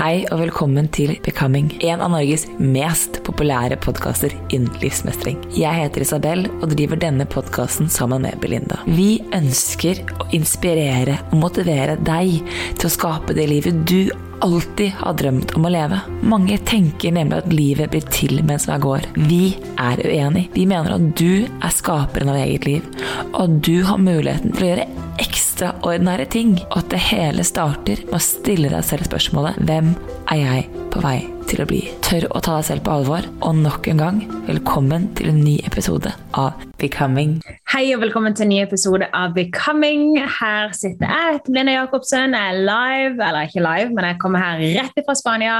[0.00, 5.36] Hei og velkommen til Becoming, en av Norges mest populære podkaster innen livsmestring.
[5.52, 8.78] Jeg heter Isabel og driver denne podkasten sammen med Belinda.
[8.88, 12.40] Vi ønsker å inspirere og motivere deg
[12.80, 14.08] til å skape det livet du
[14.40, 16.00] alltid har drømt om å leve.
[16.26, 19.08] Mange tenker nemlig at livet blir til mens man går.
[19.16, 20.48] Vi er uenig.
[20.54, 22.86] Vi mener at du er skaperen av eget liv,
[23.32, 24.88] og at du har muligheten til å gjøre
[25.20, 29.92] ekstraordinære ting, og at det hele starter med å stille deg selv spørsmålet Hvem
[30.32, 31.80] er jeg på vei til å bli?
[32.04, 34.18] Tør å ta deg selv på alvor, og nok en gang,
[34.48, 37.38] velkommen til en ny episode av Becoming.
[37.70, 40.16] Hei og velkommen til en ny episode av Becoming.
[40.40, 42.34] Her sitter jeg, Belinda Jacobsen.
[42.34, 45.56] Jeg er live, eller ikke live, men jeg kommer her rett fra Spania.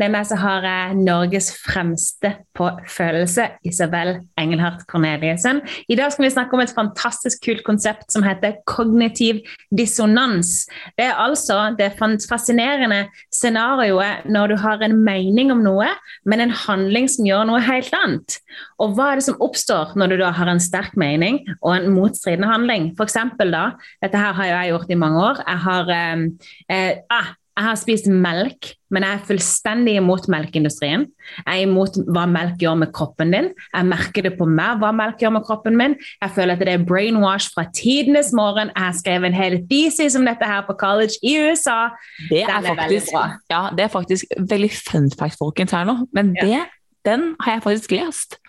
[0.00, 5.62] Med meg så har jeg Norges fremste på følelse, Isabel Engelhardt Corneliussen.
[5.88, 9.40] I dag skal vi snakke om et fantastisk kult konsept som heter kognitiv
[9.74, 10.66] dissonans.
[10.98, 15.88] Det er altså det fascinerende scenarioet når du har en mening om noe,
[16.28, 18.38] men en handling som gjør noe helt annet.
[18.82, 21.90] Og hva er det som oppstår når du da har en sterk mening og en
[21.94, 22.92] motstridende handling?
[22.98, 23.64] For eksempel da,
[24.04, 25.42] dette her har jeg gjort i mange år.
[25.44, 26.26] Jeg har, eh,
[26.70, 31.04] eh, ah, jeg har spist melk, men jeg er fullstendig imot melkeindustrien.
[31.38, 33.50] Jeg er imot hva melk gjør med kroppen din.
[33.68, 35.94] Jeg merker det på meg hva melk gjør med kroppen min.
[36.18, 38.72] Jeg føler at det er brainwash fra tidenes morgen.
[38.74, 41.94] Jeg har skrevet en hel thesis om dette her på college i USA.
[42.26, 43.14] Det er, er faktisk,
[43.52, 46.00] ja, det er faktisk veldig fun fact, folkens, her nå.
[46.16, 46.64] Men det,
[47.06, 48.40] den har jeg faktisk lest.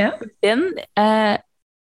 [0.00, 0.14] Ja.
[0.44, 1.36] Den eh,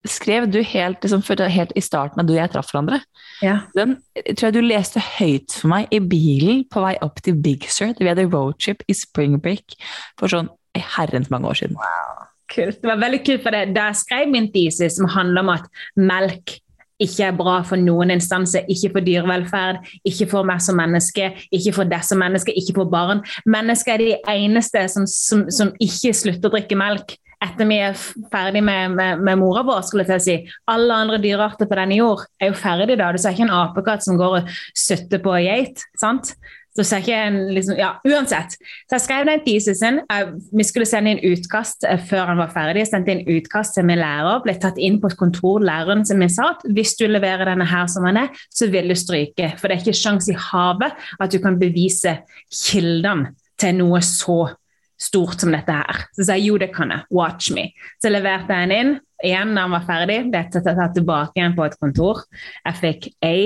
[0.09, 1.23] skrev du helt, liksom,
[1.53, 3.01] helt, i starten av du og jeg traff hverandre.
[3.45, 3.59] Ja.
[3.77, 3.99] Den
[4.37, 7.93] tror jeg du leste høyt for meg i bilen på vei opp til Big Sur.
[7.99, 9.77] Vi hadde roadtrip i spring break
[10.21, 10.49] for sånn
[10.97, 11.77] herrens mange år siden.
[11.81, 12.27] Wow.
[12.51, 12.81] Kult.
[12.83, 13.77] Det var veldig kult, for det.
[13.77, 15.69] Da skrev min thesis som handler om at
[16.01, 16.57] melk
[17.01, 21.73] ikke er bra for noen instanser, ikke for dyrevelferd, ikke for meg som menneske, ikke
[21.79, 23.23] for deg som menneske, ikke for barn.
[23.49, 27.97] Mennesker er de eneste som, som, som ikke slutter å drikke melk etter vi er
[28.33, 30.55] ferdig med, med, med mora vår, skulle jeg til å si.
[30.73, 33.11] Alle andre dyrearter på denne jord er jo ferdig da.
[33.13, 35.85] Du ser ikke en apekatt som går og sutter på geit.
[36.01, 36.35] sant?
[36.77, 38.55] Så ser ikke en, liksom, ja, Uansett.
[38.87, 39.99] Så jeg skrev den thesisen.
[40.55, 42.85] Vi skulle sende inn utkast eh, før han var ferdig.
[42.85, 44.39] Jeg sendte inn utkast til min lærer.
[44.45, 45.65] Ble tatt inn på et kontor.
[45.67, 48.93] Læreren som min sa at hvis du leverer denne her som den er, så vil
[48.93, 49.51] du stryke.
[49.59, 54.45] For det er ikke sjans i havet at du kan bevise kildene til noe så
[55.01, 56.05] stort som dette her.
[56.17, 57.07] Så sa jeg jo, det kan jeg.
[57.15, 57.71] Watch me.
[58.03, 58.93] Så leverte jeg den inn.
[59.25, 62.23] Igjen da han var ferdig, ble jeg tatt tilbake igjen på et kontor.
[62.65, 63.37] Jeg fikk A.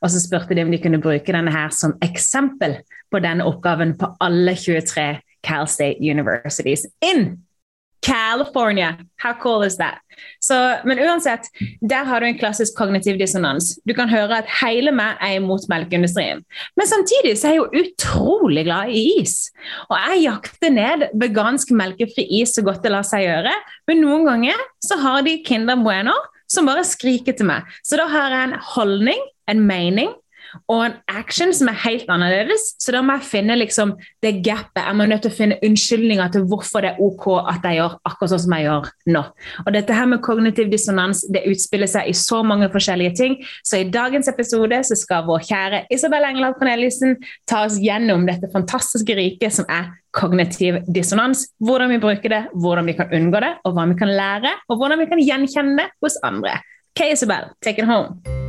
[0.00, 2.78] Og så spurte de om de kunne bruke denne her som eksempel
[3.10, 5.08] på denne oppgaven på alle 23
[5.46, 7.40] Cal State Universities in
[8.02, 8.98] California!
[9.22, 10.00] How cool is that?
[10.40, 10.54] Så,
[10.84, 11.48] men uansett,
[11.80, 13.74] der har du en klassisk kognitiv dissonans.
[13.88, 16.42] Du kan høre at hele meg er imot melkeindustrien.
[16.76, 19.50] Men samtidig så er jeg jo utrolig glad i is.
[19.88, 23.54] Og jeg jakter ned vegansk melkefri is så godt det lar seg gjøre.
[23.90, 26.16] Men noen ganger så har de Kinder Bueno
[26.50, 27.68] som bare skriker til meg.
[27.86, 29.20] Så da har jeg en holdning,
[29.50, 30.10] en mening,
[30.70, 32.74] og en action som er helt annerledes.
[32.82, 33.94] Så da må jeg finne liksom
[34.24, 34.82] det gapet.
[34.82, 37.96] Jeg må nødt til å finne unnskyldninger til hvorfor det er ok at jeg gjør
[38.08, 39.24] akkurat sånn som jeg gjør nå.
[39.64, 43.38] Og dette her med kognitiv dissonans det utspiller seg i så mange forskjellige ting.
[43.66, 47.16] Så i dagens episode så skal vår kjære Isabel Engeland Corneliussen
[47.50, 51.46] ta oss gjennom dette fantastiske riket som er kognitiv dissonans.
[51.62, 54.80] Hvordan vi bruker det, hvordan vi kan unngå det, og hva vi kan lære, og
[54.80, 56.58] hvordan vi kan gjenkjenne det hos andre.
[56.96, 58.39] Ok, Isabel, take it home.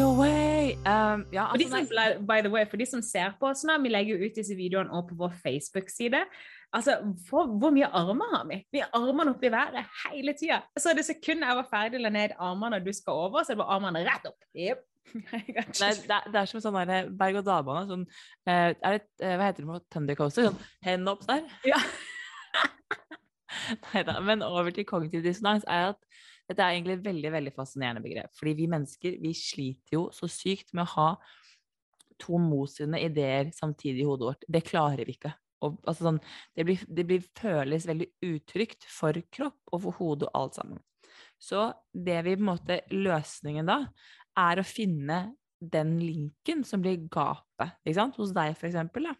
[0.00, 0.76] Away.
[0.86, 3.92] Um, ja, altså, som, by the way, for de som ser på oss nå, vi
[3.92, 6.22] legger jo ut disse videoene også på vår Facebook-side.
[6.72, 6.96] Altså,
[7.28, 8.62] for, Hvor mye armer har vi?
[8.72, 10.62] Vi har armene oppe i været hele tida.
[10.78, 13.58] Så det sekundet jeg var ferdig la ned armene og du skal over, så det
[13.58, 14.40] var armene rett opp.
[14.56, 14.86] Yep.
[15.32, 16.78] nei, det, er, det er som sånn
[17.18, 17.84] berg-og-dal-bane.
[17.90, 18.06] Sånn,
[18.46, 20.48] eh, er det, eh, hva heter det på Thunder Coaster?
[20.48, 21.44] Sånn hendene opp der?
[21.68, 21.80] Ja.
[23.90, 24.16] Nei da.
[24.24, 26.00] Men over til kognitiv dissonans er at
[26.52, 28.32] dette er egentlig et veldig veldig fascinerende begrep.
[28.38, 31.08] Fordi vi mennesker vi sliter jo så sykt med å ha
[32.22, 34.46] to motstridende ideer samtidig i hodet vårt.
[34.46, 35.32] Det klarer vi ikke.
[35.62, 36.22] Og, altså sånn,
[36.58, 40.82] det, blir, det blir føles veldig utrygt for kropp og for hode og alt sammen.
[41.42, 43.78] Så det vi på en måte Løsningen da
[44.38, 45.24] er å finne
[45.62, 47.76] den linken som blir gapet,
[48.16, 49.12] hos deg for eksempel.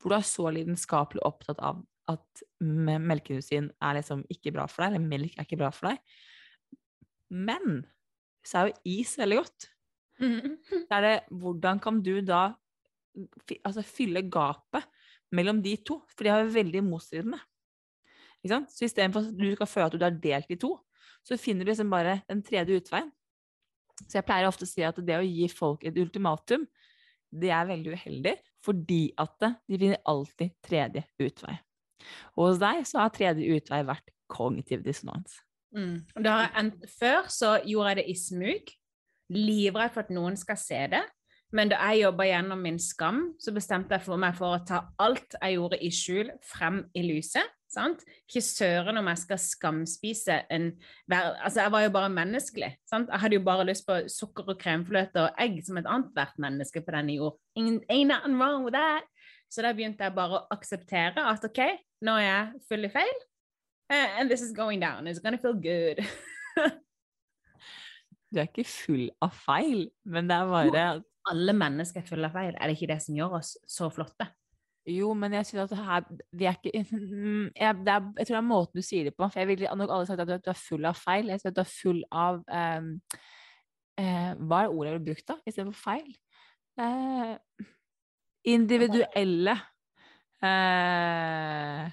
[0.00, 4.84] Hvor du er så lidenskapelig opptatt av at me- melkeindustrien er liksom ikke bra for
[4.84, 6.00] deg, eller melk er ikke bra for deg.
[7.32, 7.80] Men
[8.44, 9.70] så er jo is veldig godt.
[10.88, 12.42] Så er det hvordan kan du da
[13.64, 14.84] altså, fylle gapet
[15.34, 16.02] mellom de to?
[16.12, 17.40] For de har jo veldig motstridende.
[18.42, 18.70] Ikke sant?
[18.70, 20.74] Så istedenfor at du skal føle at du er delt i to,
[21.24, 23.10] så finner du liksom bare den tredje utveien.
[24.04, 26.66] Så jeg pleier ofte å si at det å gi folk et ultimatum,
[27.34, 31.56] det er veldig uheldig, fordi at de finner alltid tredje utvei.
[32.36, 35.40] Og hos deg så har tredje utvei vært kognitiv dissonans.
[35.74, 36.04] Mm.
[36.98, 38.72] Før så gjorde jeg det i smug,
[39.34, 41.02] livredd for at noen skal se det.
[41.54, 44.80] Men da jeg jobba gjennom min skam, så bestemte jeg for meg for å ta
[45.02, 47.52] alt jeg gjorde i skjul, frem i lyset.
[47.74, 48.04] Sant?
[48.28, 50.68] Ikke søren om jeg skal skamspise en
[51.10, 52.70] Altså, jeg var jo bare menneskelig.
[52.86, 53.10] Sant?
[53.10, 56.38] Jeg hadde jo bare lyst på sukker og kremfløte og egg som et annet hvert
[56.42, 57.38] menneske på denne jord.
[57.58, 59.06] Ain't nothing wrong with that.
[59.52, 61.62] Så da begynte jeg bare å akseptere at OK,
[62.04, 63.20] nå er jeg full i feil.
[63.92, 65.06] Uh, and this is going down.
[65.06, 66.02] It's gonna feel good.
[68.34, 72.26] Du er ikke full av feil, men det er bare jo, Alle mennesker er fulle
[72.26, 72.56] av feil.
[72.58, 74.26] Er det ikke det som gjør oss så flotte?
[74.90, 78.34] Jo, men jeg synes at her Vi er ikke Mm, jeg, det er, jeg tror
[78.34, 79.28] det er måten du sier det på.
[79.28, 81.30] For jeg ville nok alle sagt at du, er full av feil.
[81.30, 82.90] Jeg synes at du er full av um,
[84.02, 86.10] uh, Hva er ordet jeg ville brukt, da, istedenfor feil?
[86.74, 87.34] Eh,
[88.44, 89.54] individuelle
[90.44, 91.88] eh,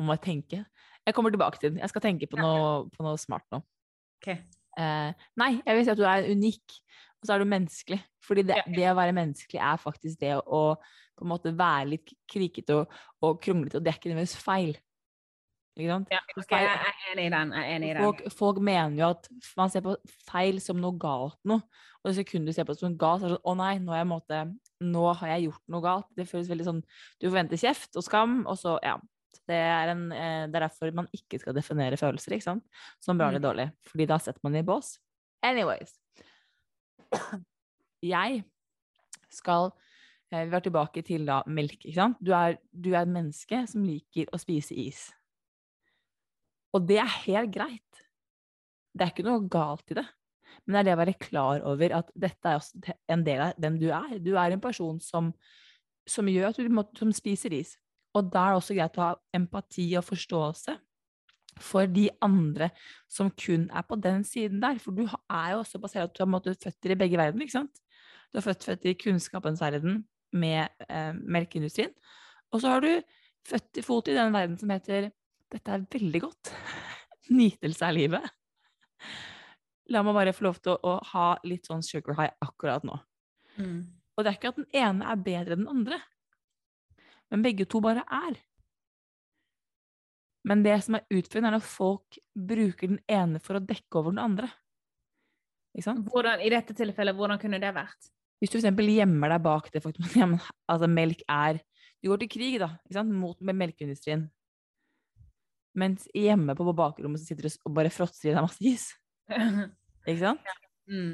[0.00, 0.62] må jeg tenke.
[1.06, 1.82] Jeg kommer tilbake til den.
[1.82, 3.62] Jeg skal tenke på noe, på noe smart nå.
[4.20, 4.38] Okay.
[4.78, 6.76] Eh, nei, jeg vil si at du er unik,
[7.20, 8.00] og så er du menneskelig.
[8.24, 10.64] Fordi det, det å være menneskelig er faktisk det å
[11.20, 12.94] på en måte være litt krikete og,
[13.26, 14.78] og kronglete, og det er ikke nødvendigvis feil.
[15.78, 16.08] Ikke sant?
[16.12, 17.52] Ja, okay, jeg er enig i den.
[17.52, 18.02] Enig i den.
[18.02, 19.94] Folk, folk mener jo at man ser på
[20.28, 21.62] feil som noe galt noe.
[22.02, 23.72] Og det sekundet du ser på det som galt, så er det sånn Å nei,
[23.78, 24.40] nå, er jeg, måte,
[24.82, 26.08] nå har jeg gjort noe galt.
[26.16, 26.82] Det føles veldig sånn
[27.20, 28.98] Du forventer kjeft og skam, og så Ja.
[29.50, 32.64] Det er, en, eh, det er derfor man ikke skal definere følelser, ikke sant?
[33.02, 33.46] Som bra eller Mm.
[33.48, 33.72] dårlig.
[33.82, 34.98] Fordi da setter man det i bås.
[35.42, 35.94] Anyways.
[38.02, 38.44] Jeg
[39.30, 39.70] skal
[40.32, 42.16] eh, Vi var tilbake til da melk, ikke sant?
[42.22, 45.08] Du er, du er et menneske som liker å spise is.
[46.76, 48.02] Og det er helt greit.
[48.94, 50.06] Det er ikke noe galt i det.
[50.64, 53.58] Men det er det å være klar over at dette er også en del av
[53.60, 54.18] hvem du er.
[54.22, 55.30] Du er en person som,
[56.08, 57.76] som gjør at du som spiser is.
[58.18, 60.76] Og da er det også greit å ha empati og forståelse
[61.60, 62.70] for de andre
[63.10, 64.78] som kun er på den siden der.
[64.82, 67.58] For du er jo også basert på at du måttet føtter i begge verdener, ikke
[67.60, 67.82] sant?
[68.30, 71.94] Du har født, født i kunnskapens verden med eh, melkeindustrien.
[72.54, 72.90] Og så har du
[73.46, 75.10] født i fot i den verden som heter
[75.50, 76.52] dette er veldig godt.
[77.40, 78.28] Nytelse er livet.
[79.90, 82.98] La meg bare få lov til å, å ha litt sånn sugar high akkurat nå.
[83.58, 83.80] Mm.
[84.14, 85.98] Og det er ikke at den ene er bedre enn den andre,
[87.30, 88.38] men begge to bare er.
[90.46, 94.14] Men det som er utfordrende, er når folk bruker den ene for å dekke over
[94.14, 94.48] den andre.
[95.74, 96.08] Ikke sant?
[96.10, 98.10] Hvordan, I dette tilfellet, hvordan kunne det vært?
[98.40, 98.70] Hvis du f.eks.
[98.72, 101.60] gjemmer deg bak det faktum at altså, melk er
[102.00, 103.12] Du går til krig da, ikke sant?
[103.12, 104.22] mot med melkeindustrien.
[105.78, 108.88] Mens hjemme på bakrommet så sitter du og bare fråtser i deg masse is.
[110.08, 110.54] Ikke sant?
[110.90, 111.12] mm.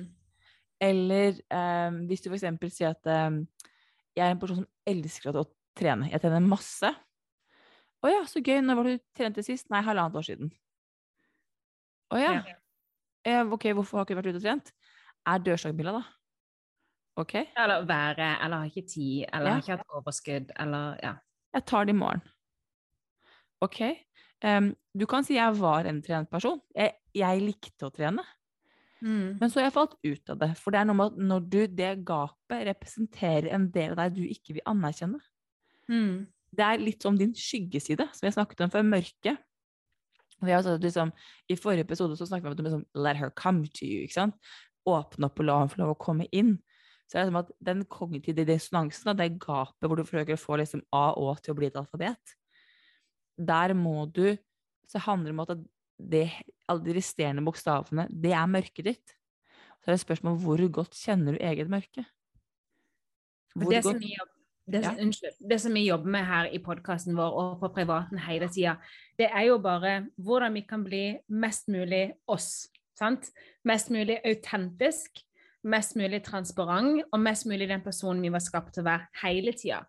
[0.87, 2.47] Eller eh, hvis du f.eks.
[2.73, 3.41] sier at eh,
[4.17, 5.45] jeg er en person som elsker å
[5.77, 6.09] trene.
[6.13, 6.93] Jeg trener masse.
[8.05, 8.61] Å ja, så gøy.
[8.65, 9.69] Når var du trente sist?
[9.73, 10.53] Nei, halvannet år siden.
[12.13, 12.37] Å ja.
[13.27, 14.73] Eh, ok, hvorfor har du ikke vært ute og trent?
[15.27, 16.05] Er dørstokkmila, da?
[17.17, 19.53] Ok, Eller være, eller har ikke tid, eller Ja.
[19.55, 21.15] har ikke hatt overskudd, eller ja.
[21.57, 22.21] jeg tar det i morgen.
[23.65, 23.81] Ok.
[24.47, 26.61] Em, du kan si jeg var en trent person.
[26.77, 28.25] Jeg, jeg likte å trene.
[29.05, 29.37] Mm.
[29.41, 30.51] Men så har jeg falt ut av det.
[30.61, 34.17] For det er noe med at når du, det gapet representerer en del av deg
[34.17, 35.21] du ikke vil anerkjenne.
[35.91, 36.27] Mm.
[36.57, 39.43] Det er litt som din skyggeside, som jeg snakket om før, mørket.
[40.43, 41.13] Og jeg at liksom,
[41.49, 44.05] I forrige episode så snakket vi om at du liksom, let her come to you.
[44.05, 44.41] ikke sant?
[44.87, 46.57] Åpne opp og la henne få lov å komme inn.
[47.07, 50.59] Så det er som at den kognitive dissonansen, det gapet hvor du forsøker å få
[50.61, 52.35] liksom A og Å til å bli et alfabet,
[53.39, 54.37] der må du
[54.89, 55.59] Så handler det om at
[55.99, 56.31] det,
[56.69, 59.15] alle de resterende bokstavene, det er mørket ditt.
[59.83, 62.05] Så er det et spørsmål om hvor godt kjenner du eget mørke?
[63.57, 64.03] Hvor Det som, godt-
[64.71, 64.95] det, Ja.
[65.03, 68.77] unnskyld, det som vi jobber med her i podkasten vår og på privaten hele tida,
[69.19, 72.69] det er jo bare hvordan vi kan bli mest mulig oss.
[72.99, 73.31] Sant?
[73.65, 75.23] Mest mulig autentisk,
[75.65, 79.53] mest mulig transparent og mest mulig den personen vi var skapt til å være hele
[79.53, 79.85] tida.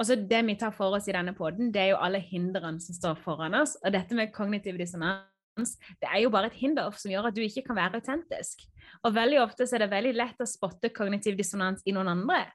[0.00, 2.80] Og så Det vi tar for oss i denne poden, det er jo alle hindrene
[2.80, 3.76] som står foran oss.
[3.84, 7.42] Og dette med kognitiv dissonans, det er jo bare et hinder som gjør at du
[7.44, 8.64] ikke kan være autentisk.
[9.04, 12.46] Og veldig ofte så er det veldig lett å spotte kognitiv dissonans i noen andre.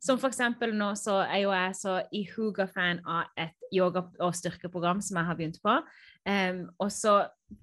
[0.00, 5.02] Som for eksempel nå så er jo jeg så ihuga-fan av et yoga- og styrkeprogram
[5.04, 5.74] som jeg har begynt på.
[6.26, 7.18] Um, og så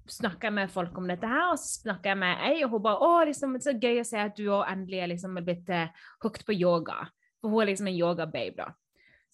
[0.08, 2.82] snakker jeg med folk om dette her, og så snakker jeg med ei, og hun
[2.82, 5.88] bare 'Å, liksom, så gøy å se at du òg endelig er liksom blitt eh,
[6.22, 7.10] hooked på yoga'.
[7.40, 8.70] For hun er liksom en yoga-babe, da.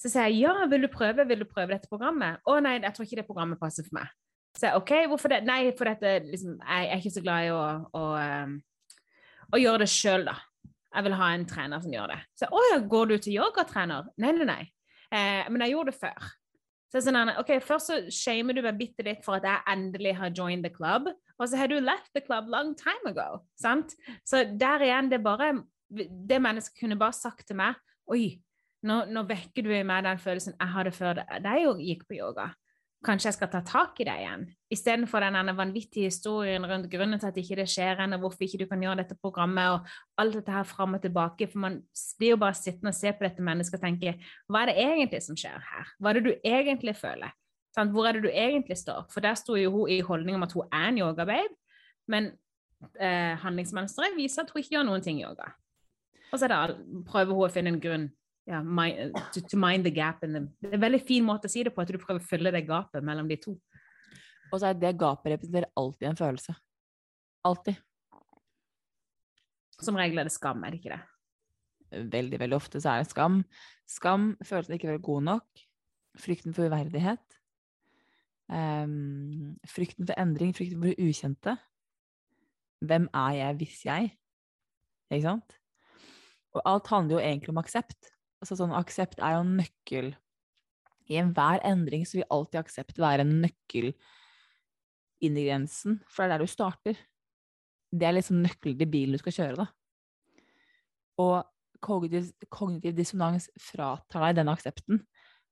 [0.00, 1.28] Så sier jeg 'Ja, vil du prøve?
[1.28, 4.08] Vil du prøve dette programmet?' 'Å nei, jeg tror ikke det programmet passer for meg'.
[4.56, 5.44] Så jeg, OK, hvorfor det?
[5.46, 7.62] Nei, for dette liksom Jeg er ikke så glad i å,
[7.94, 8.04] å,
[9.54, 10.36] å gjøre det sjøl, da.
[10.90, 12.18] Jeg vil ha en trener som gjør det.
[12.34, 14.08] Så å ja, går du til yogatrener?
[14.18, 14.62] Nei, nei, nei.
[15.14, 16.30] Eh, men jeg gjorde det før.
[16.90, 20.16] Så jeg sånn, ok, Først så shamer du meg bitte litt for at jeg endelig
[20.18, 21.06] har joined the club,
[21.38, 23.44] og så har du left the club long time ago.
[23.54, 23.94] sant?
[24.26, 25.52] Så der igjen, det er bare
[25.90, 27.74] Det mennesket kunne bare sagt til meg
[28.10, 28.40] Oi,
[28.86, 31.22] nå, nå vekker du i meg den følelsen jeg hadde før
[31.60, 32.50] jo gikk på yoga.
[33.00, 34.42] Kanskje jeg skal ta tak i det igjen?
[34.72, 38.66] Istedenfor den vanvittige historien rundt grunnen til at ikke det skjer ennå, hvorfor ikke du
[38.68, 41.48] kan gjøre dette programmet, og alt dette her fram og tilbake.
[41.48, 41.78] For man
[42.20, 44.14] blir jo bare sittende og se på dette mennesket og tenke
[44.52, 45.94] hva er det egentlig som skjer her?
[45.96, 47.32] Hva er det du egentlig føler?
[47.72, 49.08] Sånn, Hvor er det du egentlig står?
[49.08, 51.56] For der sto jo hun i holdning om at hun er en yogababe,
[52.10, 52.32] men
[53.00, 55.54] eh, handlingsmønsteret viser at hun ikke gjør noen ting i yoga.
[56.34, 56.76] Og så all,
[57.08, 58.10] prøver hun å finne en grunn
[58.48, 58.88] ja, my,
[59.34, 60.48] to, to mind the gap in them.
[60.60, 62.52] Det er en veldig fin måte å si det på, at du prøver å fylle
[62.54, 63.54] det gapet mellom de to.
[64.50, 66.56] Og så er det gapet representerer alltid en følelse.
[67.46, 67.78] Alltid.
[69.80, 71.00] Som regel er det skam, er det ikke det?
[72.10, 73.40] Veldig, veldig ofte så er det skam.
[73.90, 75.62] Skam, følelsen ikke å være god nok,
[76.20, 77.38] frykten for uverdighet,
[78.50, 81.56] um, frykten for endring, frykten for det ukjente.
[82.86, 84.12] Hvem er jeg hvis jeg?
[85.10, 85.58] Ikke sant?
[86.56, 88.10] Og alt handler jo egentlig om aksept.
[88.40, 90.14] Altså sånn aksept er jo en nøkkel.
[91.10, 93.92] I enhver endring så vil alltid aksept være en nøkkel
[95.20, 97.00] inn i grensen, for det er der du starter.
[97.90, 100.44] Det er liksom nøkkelen til bilen du skal kjøre, da.
[101.20, 101.34] Og
[101.84, 105.02] kognitiv, kognitiv dissonans fratar deg denne aksepten,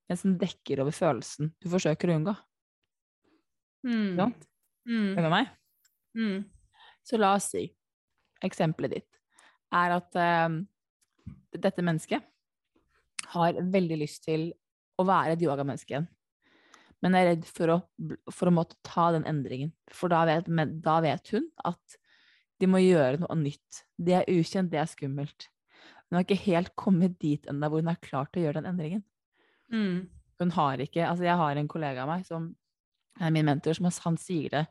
[0.09, 2.35] mens den dekker over følelsen du forsøker å unngå.
[3.85, 3.93] Mm.
[3.99, 4.49] Ikke sant?
[4.89, 5.11] Mm.
[5.11, 5.53] Er du med meg?
[6.17, 6.39] Mm.
[7.05, 7.67] Så la oss si,
[8.45, 9.21] eksempelet ditt
[9.75, 10.57] er at uh,
[11.53, 12.25] dette mennesket
[13.35, 14.51] har veldig lyst til
[14.99, 16.09] å være et yogamenneske igjen,
[17.05, 17.79] men er redd for å,
[18.35, 19.71] for å måtte ta den endringen.
[19.95, 20.49] For da vet,
[20.83, 21.99] da vet hun at
[22.59, 23.85] de må gjøre noe nytt.
[23.95, 25.47] Det er ukjent, det er skummelt.
[26.09, 28.71] Hun har ikke helt kommet dit ennå hvor hun er klar til å gjøre den
[28.73, 29.05] endringen.
[29.71, 30.09] Mm.
[30.41, 32.49] Hun har ikke Altså, jeg har en kollega av meg som
[33.21, 34.65] er min mentor, som han sier det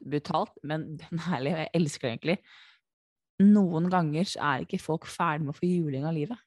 [0.00, 0.96] brutalt, men
[1.34, 2.38] ærlig, og jeg elsker det egentlig.
[3.44, 6.40] Noen ganger er ikke folk ferdig med å få juling av livet.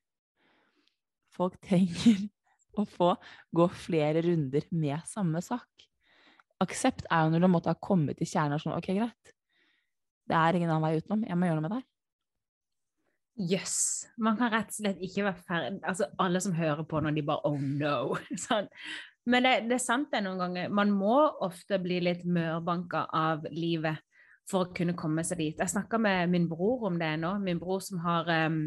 [1.36, 2.26] Folk trenger
[2.80, 3.14] å få
[3.56, 5.68] gå flere runder med samme sak.
[6.60, 9.36] Aksept er jo når du måtte ha kommet til kjernen og sånn, ok, greit.
[10.30, 11.88] Det er ingen annen vei utenom, jeg må gjøre noe med her.
[13.40, 13.78] Jøss.
[14.04, 14.12] Yes.
[14.20, 17.22] Man kan rett og slett ikke være ferdig Altså, alle som hører på når de
[17.24, 18.18] bare Oh no!
[18.48, 18.68] Sånn.
[19.30, 20.72] Men det, det, er sant det noen ganger.
[20.74, 24.02] Man må ofte bli litt mørbanka av livet
[24.50, 25.60] for å kunne komme seg dit.
[25.60, 27.36] Jeg snakka med min bror om det nå.
[27.44, 28.64] Min bror som har um,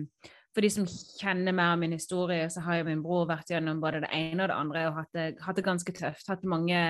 [0.53, 3.81] For de som kjenner mer av min historie, så har jo min bror vært gjennom
[3.81, 6.29] både det ene og det andre og hatt det, hatt det ganske tøft.
[6.29, 6.81] Hatt mange,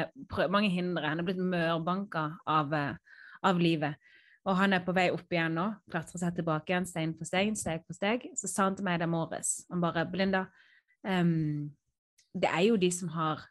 [0.50, 1.07] mange hindre.
[1.07, 2.75] Han er blitt mørbanka av,
[3.47, 4.00] av livet.
[4.42, 7.54] Og han er på vei opp igjen nå, klatrer seg tilbake igjen, stein for stein,
[7.59, 8.26] steg for steg.
[8.38, 10.49] Så sa han til meg det morges, han bare 'Belinda,
[11.07, 11.71] um,
[12.35, 13.45] det er jo de som har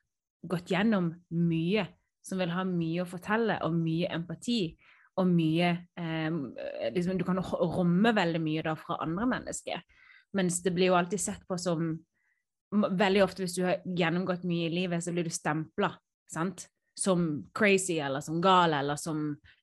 [0.48, 1.86] gått gjennom mye,
[2.26, 4.76] som vil ha mye å fortelle, og mye empati,
[5.20, 6.32] og mye eh,
[6.96, 9.82] liksom, Du kan romme veldig mye da fra andre mennesker.
[10.38, 11.94] Mens det blir jo alltid sett på som
[12.72, 15.90] Veldig ofte hvis du har gjennomgått mye i livet, så blir du stempla.
[16.32, 16.70] Sant?
[17.02, 19.22] Som crazy eller som gal eller som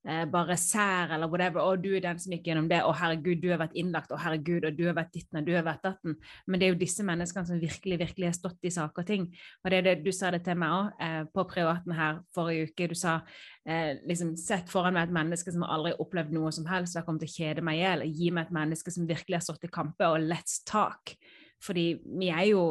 [0.09, 1.63] eh, bare sær eller whatever.
[1.63, 2.81] 'Å, du er den som gikk gjennom det.
[2.83, 4.11] Å, herregud, du har vært innlagt.
[4.11, 6.17] Å, herregud, og du har vært ditten og du har vært datten.'
[6.47, 9.29] Men det er jo disse menneskene som virkelig virkelig har stått i saker og ting.
[9.63, 12.73] Og det er det du sa det til meg òg eh, på privaten her forrige
[12.73, 12.91] uke.
[12.91, 13.21] Du sa
[13.63, 17.05] eh, liksom Sett foran meg et menneske som aldri har opplevd noe som helst, og
[17.05, 18.07] har kommet til å kjede meg i hjel.
[18.19, 21.15] Gi meg et menneske som virkelig har stått i kamper, og let's talk.
[21.63, 22.63] Fordi vi er jo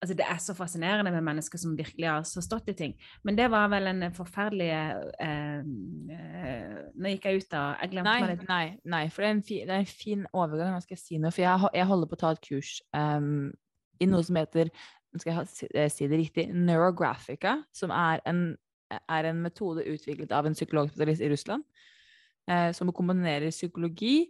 [0.00, 2.94] altså Det er så fascinerende med mennesker som virkelig har så stått i ting.
[3.26, 5.62] Men det var vel en forferdelig eh,
[6.14, 8.44] eh, Nå gikk jeg ut av Jeg glemte nei, meg litt.
[8.48, 10.74] Nei, nei, for det er, en fin, det er en fin overgang.
[10.74, 13.48] Nå skal jeg si noe, for jeg, jeg holder på å ta et kurs um,
[13.98, 14.70] i noe som heter
[15.12, 18.42] nå skal jeg eh, si det riktig, neurographica, som er en,
[18.92, 21.64] er en metode utviklet av en psykologspesialist i Russland,
[22.50, 24.28] eh, som kombinerer psykologi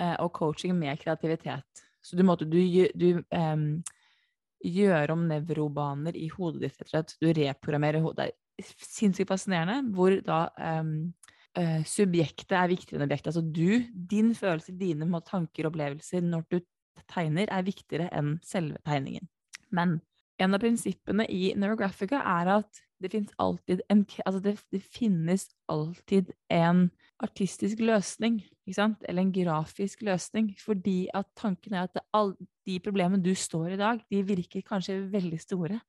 [0.00, 1.84] eh, og coaching med kreativitet.
[2.04, 2.58] Så du, måtte, du,
[2.96, 3.82] du um,
[4.64, 7.14] gjøre om nevrobaner i hodet ditt, og slett.
[7.20, 8.32] Du reprogrammerer hodet.
[8.54, 10.46] Det er sinnssykt fascinerende hvor da
[10.80, 11.12] um,
[11.88, 13.32] subjektet er viktigere enn objektet.
[13.32, 16.58] Altså du, din følelse, dine tanker og opplevelser når du
[17.10, 19.28] tegner, er viktigere enn selve tegningen.
[19.74, 19.98] Men
[20.42, 25.48] en av prinsippene i Neurographica er at det finnes alltid en Altså det, det finnes
[25.70, 26.88] alltid en
[27.22, 28.40] artistisk løsning?
[28.66, 30.54] Eller en grafisk løsning.
[30.60, 35.02] Fordi at tanken er at alle de problemene du står i dag, de virker kanskje
[35.12, 35.80] veldig store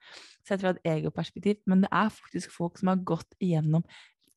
[0.45, 3.85] sett fra et egoperspektiv, men det er faktisk folk som har gått igjennom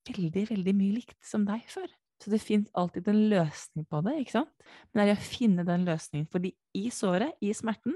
[0.09, 1.89] veldig, veldig mye likt som deg før.
[2.19, 4.51] Så det fins alltid en løsning på det, ikke sant?
[4.91, 6.27] Men det er å finne den løsningen.
[6.33, 7.95] Fordi i såret, i smerten,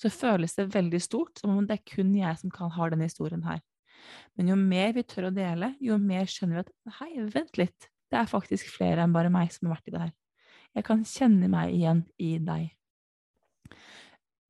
[0.00, 3.08] så føles det veldig stort, som om det er kun jeg som kan ha denne
[3.10, 3.60] historien her.
[4.38, 7.90] Men jo mer vi tør å dele, jo mer skjønner vi at hei, vent litt,
[8.10, 10.12] det er faktisk flere enn bare meg som har vært i det her.
[10.78, 12.70] Jeg kan kjenne meg igjen i deg.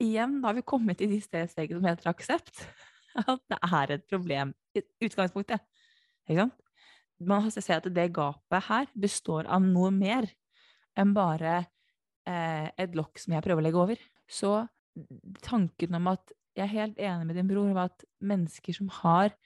[0.01, 2.65] Igjen, har vi kommet til de steget som heter aksept.
[3.31, 5.65] At det er et problem i utgangspunktet.
[6.29, 6.59] Ikke sant?
[7.21, 10.25] Man ser at det gapet her består av noe mer
[10.97, 11.57] enn bare
[12.25, 14.05] eh, et lokk som jeg prøver å legge over.
[14.25, 14.55] Så
[15.45, 19.37] tanken om at jeg er helt enig med din bror om at mennesker som har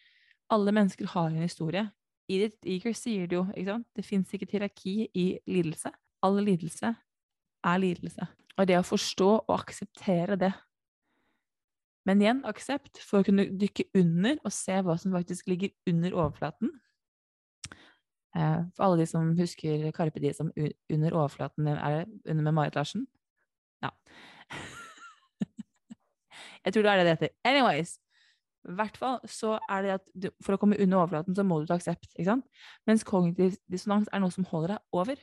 [0.53, 1.87] Alle mennesker har en historie.
[2.29, 3.89] Edith Eager sier det jo, ikke sant?
[3.97, 5.93] Det fins ikke hierarki i lidelse.
[6.25, 6.95] All lidelse
[7.65, 8.29] er lidelse.
[8.57, 10.55] Og det å forstå og akseptere det
[12.05, 16.13] Men igjen, aksept for å kunne dykke under og se hva som faktisk ligger under
[16.13, 16.69] overflaten.
[18.37, 20.51] Eh, for alle de som husker Karpe Diem som
[20.93, 23.07] under overflaten, er under med Marit Larsen?
[23.81, 23.89] Ja.
[26.65, 27.33] Jeg tror det er det det heter.
[27.45, 27.97] Anyways.
[28.65, 31.61] I hvert fall så er det at du, for å komme under overflaten, så må
[31.61, 32.11] du ta aksept.
[32.15, 32.47] ikke sant?
[32.89, 35.21] Mens kognitiv dissonans er noe som holder deg over.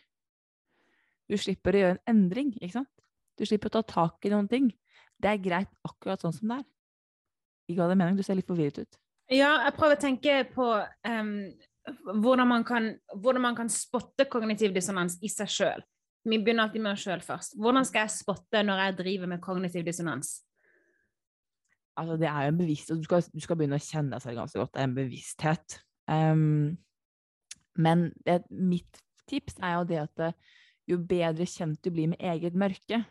[1.31, 2.91] Du slipper å gjøre en endring, ikke sant?
[3.39, 4.69] Du slipper å ta tak i noen ting.
[5.21, 6.67] Det er greit akkurat sånn som det er.
[7.71, 8.99] Ikke hadde mening, du ser litt forvirret ut.
[9.31, 10.67] Ja, jeg prøver å tenke på
[11.07, 11.33] um,
[12.19, 15.85] hvordan, man kan, hvordan, man kan, spotte kognitiv dissonans i seg sjøl.
[16.27, 17.55] Vi begynner alltid med oss sjøl først.
[17.57, 20.41] Hvordan skal jeg spotte når jeg driver med kognitiv dissonans?
[21.99, 22.99] Altså, det er jo en bevissthet.
[23.01, 24.73] Du skal, du skal begynne å kjenne deg selv ganske godt.
[24.73, 25.77] Det er en bevissthet.
[26.11, 26.77] Um,
[27.79, 30.37] men det, mitt tips er jo det at eh,
[30.91, 33.03] jo bedre kjent du blir med eget mørke,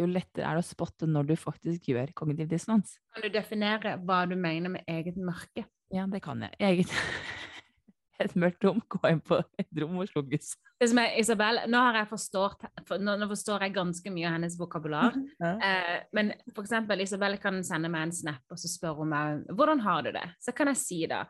[0.00, 2.96] jo lettere er det å spotte når du faktisk gjør kognitiv dissonans.
[3.14, 5.66] Kan du definere hva du mener med eget mørke?
[5.94, 6.56] Ja, det kan jeg.
[6.58, 6.90] Eget
[8.22, 10.54] et mørkt rom, gå inn på et rom og slukkes.
[10.80, 14.26] Det som er, Isabel, nå, har jeg forstått, for, nå, nå forstår jeg ganske mye
[14.28, 15.16] av hennes vokabular.
[15.44, 15.50] Ja.
[15.66, 19.48] Eh, men for eksempel, Isabel kan sende meg en snap og så spør hun meg
[19.56, 20.22] hvordan har du det.
[20.40, 21.24] Så kan jeg si da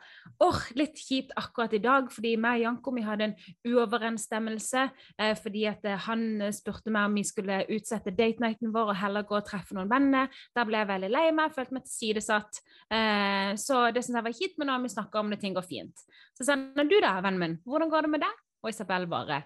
[0.45, 3.35] åh, litt kjipt akkurat i dag, fordi meg og Janko vi hadde en
[3.71, 4.85] uoverensstemmelse.
[5.19, 9.27] Eh, fordi at eh, han spurte meg om vi skulle utsette date-nighten vår og heller
[9.27, 10.31] gå og treffe noen venner.
[10.55, 12.63] Da ble jeg veldig lei meg, følte meg tilsidesatt.
[12.93, 15.57] Eh, så det syns jeg var kjipt, men nå har vi snakka om det, ting
[15.57, 16.07] går fint.
[16.35, 18.41] Så sender du da, vennen min, hvordan går det med deg?
[18.65, 19.43] Og Isabel bare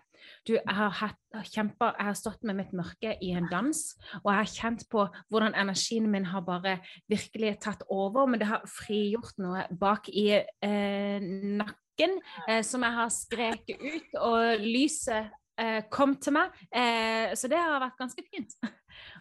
[0.46, 1.18] Du, jeg har, hatt,
[1.50, 3.80] kjempet, jeg har stått med mitt mørke i en dans,
[4.22, 6.78] og jeg har kjent på hvordan energien min har bare
[7.10, 11.28] virkelig tatt over, men det har frigjort noe bak i eh,
[11.62, 12.16] nakken
[12.48, 16.54] eh, som jeg har skreket ut, og lyset eh, kom til meg.
[16.70, 18.58] Eh, så det har vært ganske fint.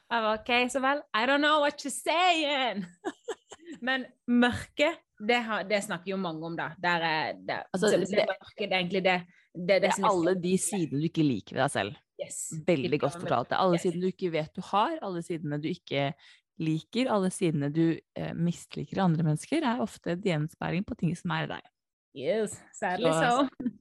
[0.07, 2.85] Jeg var OK, Isabel, I don't know what you're saying.
[3.81, 6.71] Men mørke, det, har, det, snakker jo mange om, da.
[6.81, 9.19] Der er, det, altså, det, det, mørke, det er egentlig det
[9.57, 12.01] det, det, er alle de sidene du ikke liker ved deg selv.
[12.21, 12.41] Yes.
[12.65, 13.55] Veldig godt fortalt.
[13.57, 16.11] Alle sidene du ikke vet du har, alle sidene du ikke
[16.61, 21.33] liker alle sidene du eh, misliker andre mennesker, er ofte en gjenspeiling på ting som
[21.35, 21.67] er i deg.
[22.17, 23.73] Yes, særlig Så- Så,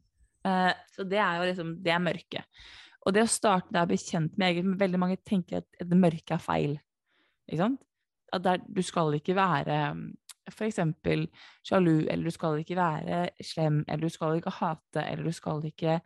[0.44, 2.44] uh, så det er jo liksom, det er mørke.
[3.06, 5.98] Og det å starte der å bli kjent med eget, veldig mange tenker at det
[5.98, 6.76] mørke er feil.
[7.48, 7.80] Ikke sant?
[8.32, 9.94] At der, du skal ikke være
[10.46, 10.54] f.eks.
[10.54, 11.26] for eksempel
[11.66, 15.64] sjalu, eller du skal ikke være slem, eller du skal ikke hate, eller du skal
[15.64, 16.00] ikke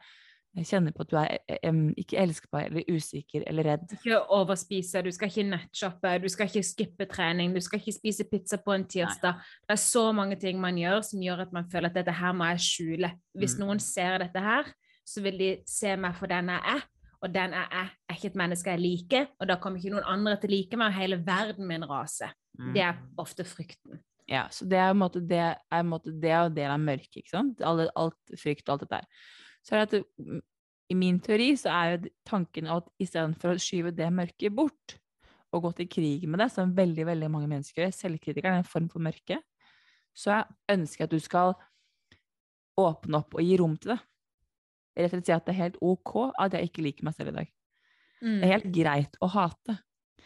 [0.66, 3.92] kjenne på at du er um, ikke elskbar, eller usikker, eller redd.
[3.92, 8.24] Ikke overspise, du skal ikke nettshoppe, du skal ikke skippe trening, du skal ikke spise
[8.33, 9.35] pizza på en tirsdag.
[9.62, 12.33] Det er så mange ting man gjør som gjør at man føler at dette her
[12.33, 13.12] må jeg skjule.
[13.38, 13.61] Hvis Mm.
[13.64, 14.72] noen ser dette her,
[15.06, 16.83] så vil de se meg for den jeg er,
[17.20, 20.09] og den jeg er, er ikke et menneske jeg liker, og da kommer ikke noen
[20.09, 22.30] andre til å like meg, og hele verden min rase.
[22.74, 24.00] Det er ofte frykten.
[24.30, 25.59] Ja, så det er, en måte, det er,
[26.22, 27.62] det er del av mørket, ikke sant?
[27.66, 29.28] Alt, alt frykt og alt dette der.
[29.66, 30.42] Så er det at mm,
[30.90, 34.96] i min teori så er jo tanken at istedenfor å skyve det mørket bort,
[35.50, 38.70] og gå til krig med det, som veldig, veldig mange mennesker gjør, selvkritikeren er en
[38.70, 39.40] form for mørke,
[40.14, 41.56] så jeg ønsker at du skal
[42.78, 44.00] åpne opp og gi rom til det.
[44.96, 47.33] Rett og slett si at det er helt ok at jeg ikke liker meg selv
[47.33, 47.53] i dag.
[48.20, 49.76] Det er helt greit å hate.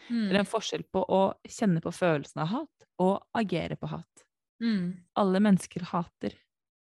[0.09, 0.25] Mm.
[0.27, 4.25] Det er en forskjell på å kjenne på følelsen av hat og agere på hat.
[4.63, 5.05] Mm.
[5.21, 6.35] Alle mennesker hater.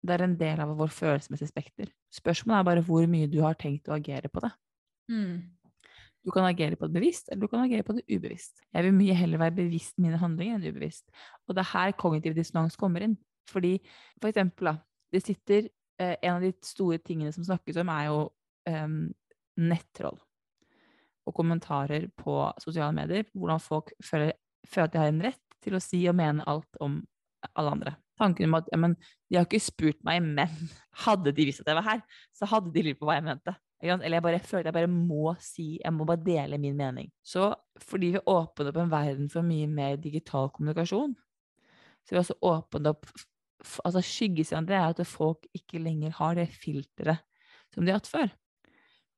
[0.04, 1.92] Det er en del av vår følelsesmessige spekter.
[2.12, 4.50] Spørsmålet er bare hvor mye du har tenkt å agere på det.
[5.12, 5.36] Mm.
[6.24, 8.62] Du kan agere på det bevisst, eller du kan agere på det ubevisst.
[8.72, 11.04] Jeg vil mye heller være bevisst mine handlinger enn ubevisst.
[11.48, 13.16] Og det er her kognitiv dissonans kommer inn.
[13.52, 13.76] Fordi,
[14.20, 14.76] for eksempel, da,
[15.12, 15.68] det sitter
[16.00, 18.20] eh, En av de store tingene som snakkes om, er jo
[18.70, 18.88] eh,
[19.60, 20.20] nettroll.
[21.24, 23.26] Og kommentarer på sosiale medier.
[23.32, 24.34] Hvordan folk føler,
[24.68, 27.00] føler at de har en rett til å si og mene alt om
[27.52, 27.94] alle andre.
[28.18, 28.94] Tanken om at ja, men,
[29.28, 30.70] de har ikke spurt meg, men
[31.04, 32.02] hadde de visst at jeg var her,
[32.36, 33.56] så hadde de lurt på hva jeg mente.
[33.84, 37.10] Eller jeg bare føler at jeg bare må si, jeg må bare dele min mening.
[37.26, 37.50] Så
[37.82, 41.12] fordi vi åpner opp en verden for mye mer digital kommunikasjon,
[42.04, 43.08] så vi også åpnet opp
[43.84, 47.22] altså Skyggesiden det er at folk ikke lenger har det filteret
[47.74, 48.32] som de har hatt før.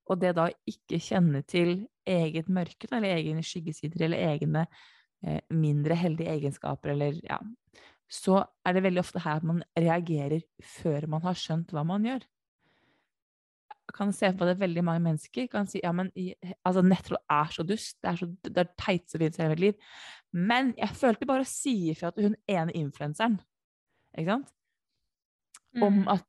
[0.06, 4.66] Og det da ikke kjenne til eget mørke, eller egne skyggesider, eller egne
[5.26, 7.40] eh, mindre heldige egenskaper, eller ja,
[8.06, 12.06] så er det veldig ofte her at man reagerer før man har skjønt hva man
[12.06, 12.22] gjør.
[13.86, 16.10] Jeg kan se på det veldig mange mennesker kan si ja, men
[16.66, 19.54] altså, nettroll er så dust, det er så det er teit som finnes i hele
[19.54, 19.92] mitt liv.
[20.34, 23.38] Men jeg følte bare å si ifra til hun ene influenseren,
[24.18, 24.52] ikke sant?
[25.82, 26.08] Om Mm.
[26.08, 26.24] at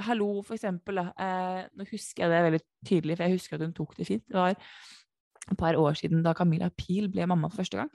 [0.00, 1.12] Hallo, for eksempel, da.
[1.20, 4.22] Eh, nå husker jeg det veldig tydelig, for jeg husker at hun tok det fint.
[4.28, 7.90] Det var et par år siden da Camilla Pil ble mamma for første gang.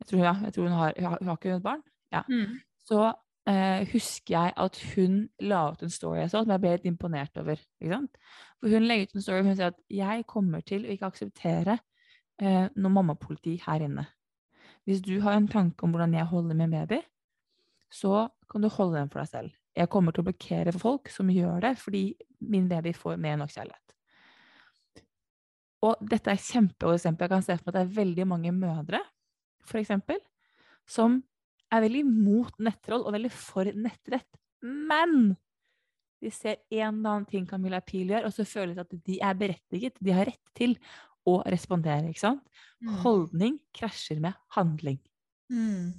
[0.00, 1.82] Jeg tror, ja, jeg tror hun, har, hun har, hun har ikke et barn.
[2.12, 2.22] Ja.
[2.28, 2.56] Mm.
[2.88, 3.12] Så
[3.46, 6.88] eh, husker jeg at hun la ut en story jeg så, som jeg ble litt
[6.88, 7.60] imponert over.
[7.82, 11.78] For hun legger ut en story hun sier at jeg kommer til å ikke akseptere
[12.40, 14.06] eh, noe mammapoliti her inne.
[14.86, 17.02] Hvis du har en tanke om hvordan jeg holder med baby,
[17.92, 19.58] så kan du holde den for deg selv.
[19.76, 22.02] Jeg kommer til å blokkere for folk som gjør det, fordi
[22.52, 23.94] min baby får mer nok kjærlighet.
[25.82, 27.26] Og dette er et kjempegodt eksempel.
[27.26, 29.00] Jeg kan se for meg at det er veldig mange mødre,
[29.66, 30.20] for eksempel,
[30.88, 31.20] som
[31.72, 34.28] er veldig mot nettroll og veldig for nettrett.
[34.62, 35.32] Men
[36.22, 39.18] de ser en eller annen ting Camilla Pil gjør, og så føler de at de
[39.24, 39.98] er berettiget.
[39.98, 40.76] De har rett til
[41.26, 42.62] å respondere, ikke sant?
[42.82, 42.94] Mm.
[43.02, 45.00] Holdning krasjer med handling.
[45.50, 45.94] Mm.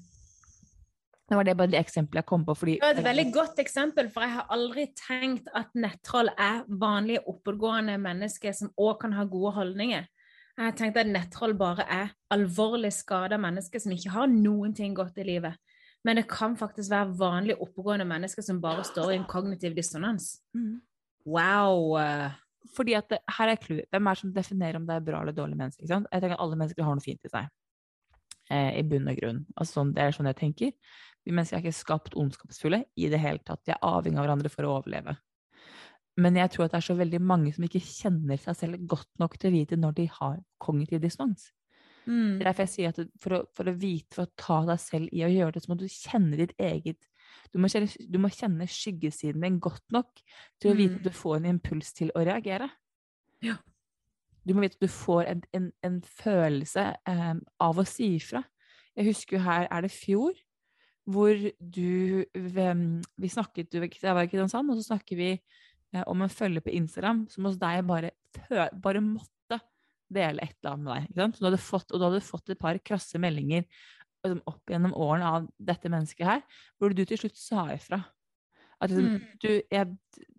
[1.34, 3.60] Det var det bare det eksempelet jeg kom på, fordi Det var et veldig godt
[3.64, 9.16] eksempel, for jeg har aldri tenkt at nettroll er vanlige, oppegående mennesker som òg kan
[9.18, 10.06] ha gode holdninger.
[10.54, 14.94] Jeg har tenkt at nettroll bare er alvorlig skada mennesker som ikke har noen ting
[14.94, 15.58] godt i livet.
[16.06, 20.36] Men det kan faktisk være vanlige, oppegående mennesker som bare står i en kognitiv dissonans.
[20.54, 20.82] Mhm.
[21.26, 21.98] Wow!
[22.78, 23.90] Fordi at det, her er clouet.
[23.90, 25.88] Hvem er det som definerer om det er bra eller dårlig menneske?
[25.88, 27.50] Jeg tenker at Alle mennesker har noe fint i seg.
[28.52, 29.46] Eh, I bunn og grunn.
[29.58, 30.72] Altså, det er sånn jeg tenker.
[31.24, 33.64] Vi mennesker er ikke skapt ondskapsfulle i det hele tatt.
[33.66, 35.16] Vi er avhengig av hverandre for å overleve.
[36.22, 39.10] Men jeg tror at det er så veldig mange som ikke kjenner seg selv godt
[39.22, 41.48] nok til å vite når de har kognitiv dissonans.
[42.06, 42.36] Mm.
[42.38, 44.82] Det er derfor jeg sier at for å, for å vite, for å ta deg
[44.84, 47.10] selv i å gjøre det, så må du kjenne ditt eget
[47.54, 50.20] Du må kjenne, du må kjenne skyggesiden din godt nok
[50.62, 51.00] til å vite Mm.
[51.00, 52.68] at du får en impuls til å reagere.
[53.42, 53.56] Ja.
[54.44, 58.44] Du må vite at du får en, en, en følelse um, av å si ifra.
[58.98, 60.34] Jeg husker jo her er det fjor,
[61.10, 62.24] hvor du
[63.20, 66.74] Vi snakket Jeg var i Kristiansand, og så snakker vi eh, om en følge på
[66.74, 68.14] Instagram som hos deg bare,
[68.72, 69.60] bare måtte
[70.14, 71.10] dele et eller annet med deg.
[71.10, 71.36] Ikke sant?
[71.36, 73.66] Så du hadde fått, og du hadde fått et par krasse meldinger
[74.24, 76.44] liksom, opp gjennom årene av dette mennesket her,
[76.78, 78.04] hvor du til slutt sa ifra.
[78.84, 79.38] At liksom, Mm.
[79.42, 79.88] du, jeg,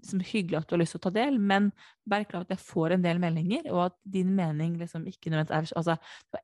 [0.03, 1.71] liksom, hyggelig at du har lyst til å ta del, men
[2.07, 5.73] vær klar at jeg får en del meldinger, og at din mening liksom ikke nødvendigvis
[5.73, 5.97] er altså,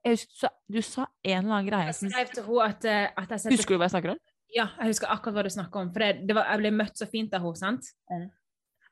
[0.03, 2.85] jeg husker, du sa- Du sa en eller annen greie Jeg skrev til henne at,
[2.85, 4.17] eh, at jeg setter Husker du hva jeg snakker om?
[4.55, 5.91] Ja, jeg husker akkurat hva du snakker om.
[5.93, 7.85] For det, det var, jeg ble møtt så fint av henne, sant?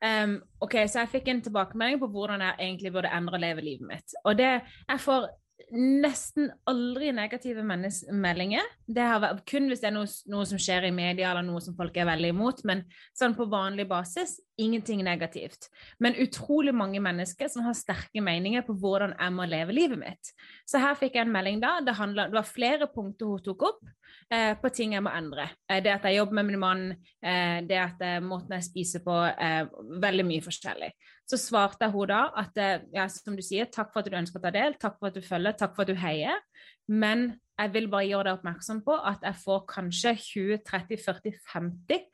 [0.01, 3.61] Um, ok, Så jeg fikk en tilbakemelding på hvordan jeg egentlig burde endre å leve
[3.65, 4.13] livet mitt.
[4.23, 5.27] Og det, jeg får
[5.75, 8.65] nesten aldri negative meldinger.
[8.87, 11.61] Det har vært, kun hvis det er noe, noe som skjer i media, eller noe
[11.63, 12.63] som folk er veldig imot.
[12.67, 12.85] Men
[13.17, 15.69] sånn på vanlig basis, ingenting negativt.
[16.01, 20.33] Men utrolig mange mennesker som har sterke meninger på hvordan jeg må leve livet mitt.
[20.67, 21.77] Så her fikk jeg en melding da.
[21.85, 23.85] Det, handlet, det var flere punkter hun tok opp
[24.33, 25.51] eh, på ting jeg må endre.
[25.69, 26.83] Eh, det at jeg jobber med min mann,
[27.23, 29.63] eh, det at eh, måten jeg spiser på, eh,
[30.01, 30.91] veldig mye forskjellig.
[31.29, 34.41] Så svarte hun da at eh, ja, som du sier, takk for at du ønsker
[34.41, 36.41] å ta del, takk for at du følger, takk for at du heier,
[36.89, 42.05] men jeg vil bare gjøre deg oppmerksom på at jeg får kanskje 20-30-40-50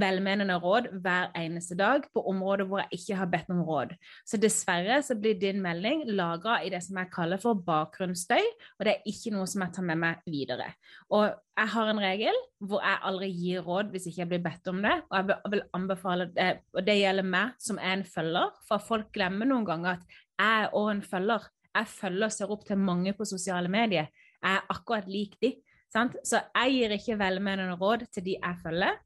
[0.00, 3.94] velmenende råd hver eneste dag på områder hvor jeg ikke har bedt om råd.
[4.26, 8.42] Så dessverre så blir din melding lagra i det som jeg kaller for bakgrunnsstøy,
[8.78, 10.68] og det er ikke noe som jeg tar med meg videre.
[11.14, 14.72] Og jeg har en regel hvor jeg aldri gir råd hvis ikke jeg blir bedt
[14.72, 18.50] om det, og jeg vil- anbefale det, og det gjelder meg som er en følger,
[18.66, 20.02] for folk glemmer noen ganger at
[20.40, 21.46] jeg er òg en følger.
[21.74, 24.08] Jeg følger og ser opp til mange på sosiale medier.
[24.40, 25.54] Jeg er akkurat lik de.
[25.92, 26.16] Sant?
[26.26, 28.98] Så jeg gir ikke velmenende råd til de jeg følger.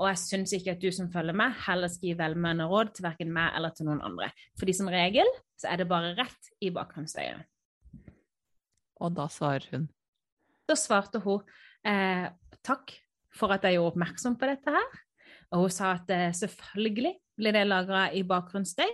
[0.00, 3.04] Og jeg syns ikke at du som følger meg, heller skal gi velmenende råd til
[3.04, 4.30] verken meg eller til noen andre.
[4.58, 5.28] Fordi som regel
[5.60, 7.44] så er det bare rett i bakgrunnsøyet.
[9.00, 9.86] Og da svarer hun
[10.68, 11.44] Da svarte hun
[11.88, 12.28] eh,
[12.64, 12.94] takk
[13.34, 14.98] for at jeg gjorde oppmerksom på dette her.
[15.50, 18.88] Og hun sa at eh, selvfølgelig blir det lagra i bakgrunnsstøy.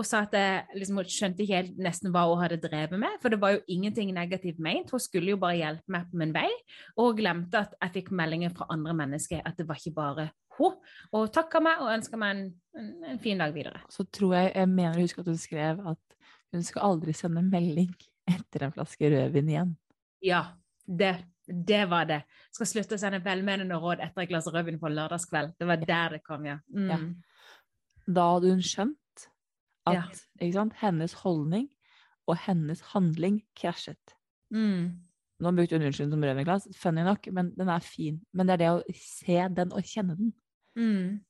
[0.00, 3.32] Og sa at jeg liksom, skjønte ikke helt nesten hva hun hadde drevet med, for
[3.32, 4.92] det var jo ingenting negativt ment.
[4.94, 6.48] Hun skulle jo bare hjelpe meg på min vei,
[6.96, 10.78] og glemte at jeg fikk meldinger fra andre mennesker at det var ikke bare hun.
[11.10, 12.46] Og hun takka meg og ønska meg en,
[12.80, 13.82] en, en fin dag videre.
[13.92, 16.16] Så tror jeg, jeg mener å huske at hun skrev at
[16.54, 17.92] hun skal aldri sende melding
[18.30, 19.74] etter en flaske rødvin igjen.
[20.24, 20.44] Ja,
[20.86, 21.12] det,
[21.46, 22.22] det var det.
[22.54, 25.54] Skal slutte å sende velmenende råd etter et glass rødvin på lørdagskveld.
[25.58, 26.58] Det var der det kom, ja.
[26.72, 26.88] Mm.
[26.90, 27.00] Ja.
[28.10, 28.98] Da hadde hun skjønt
[29.90, 30.64] at Ja.
[30.80, 31.68] hennes holdning
[32.28, 34.14] og hennes handling krasjet.
[34.52, 35.00] Mm.
[35.40, 38.20] Nå brukte hun unnskyldning som rødvinglass, funny nok, men den er fin.
[38.32, 40.32] Men det er det å se den og kjenne den.
[40.76, 41.20] Mm.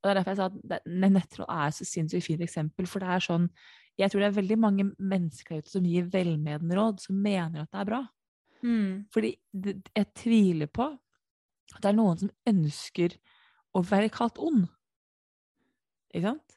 [0.00, 3.00] Og det er derfor jeg sa at nettroll er et så sinnssykt fint eksempel, for
[3.00, 3.50] det er sånn
[3.98, 7.70] Jeg tror det er veldig mange mennesker ute som gir velmenende råd, som mener at
[7.70, 8.08] det er bra.
[8.62, 9.06] Mm.
[9.12, 9.34] Fordi
[9.94, 10.86] jeg tviler på
[11.74, 13.18] at det er noen som ønsker
[13.76, 14.68] å være kalt ond.
[16.14, 16.56] Ikke sant?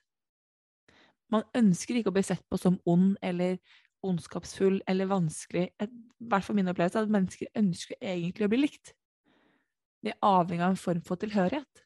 [1.34, 3.58] Man ønsker ikke å bli sett på som ond eller
[4.04, 5.70] ondskapsfull eller vanskelig.
[5.82, 5.88] I
[6.30, 8.94] hvert fall min opplevelse er at mennesker ønsker egentlig å bli likt.
[10.04, 11.84] De er avhengig av en form for tilhørighet.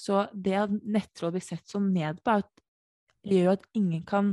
[0.00, 2.38] Så det at nettroll blir sett som ned på,
[3.28, 4.32] gjør at ingen kan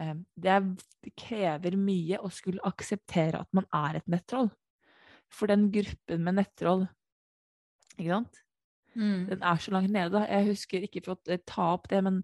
[0.00, 4.48] eh, det krever mye å skulle akseptere at man er et nettroll.
[5.28, 6.86] For den gruppen med nettroll,
[7.98, 8.40] ikke sant?
[8.98, 9.28] Mm.
[9.28, 10.10] Den er så langt nede.
[10.10, 10.24] da.
[10.26, 12.22] Jeg husker ikke for å ta opp det, men,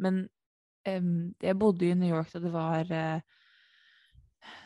[0.00, 0.22] men
[0.88, 3.20] um, jeg bodde i New York da det var uh,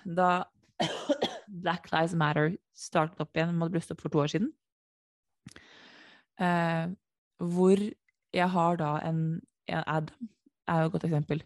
[0.06, 0.30] Da
[1.64, 4.50] Black Lives Matter startet opp igjen, måtte blusse opp for to år siden.
[6.38, 6.94] Uh,
[7.42, 7.78] hvor
[8.34, 10.10] jeg har da en, en ad,
[10.68, 11.42] er jo et godt eksempel,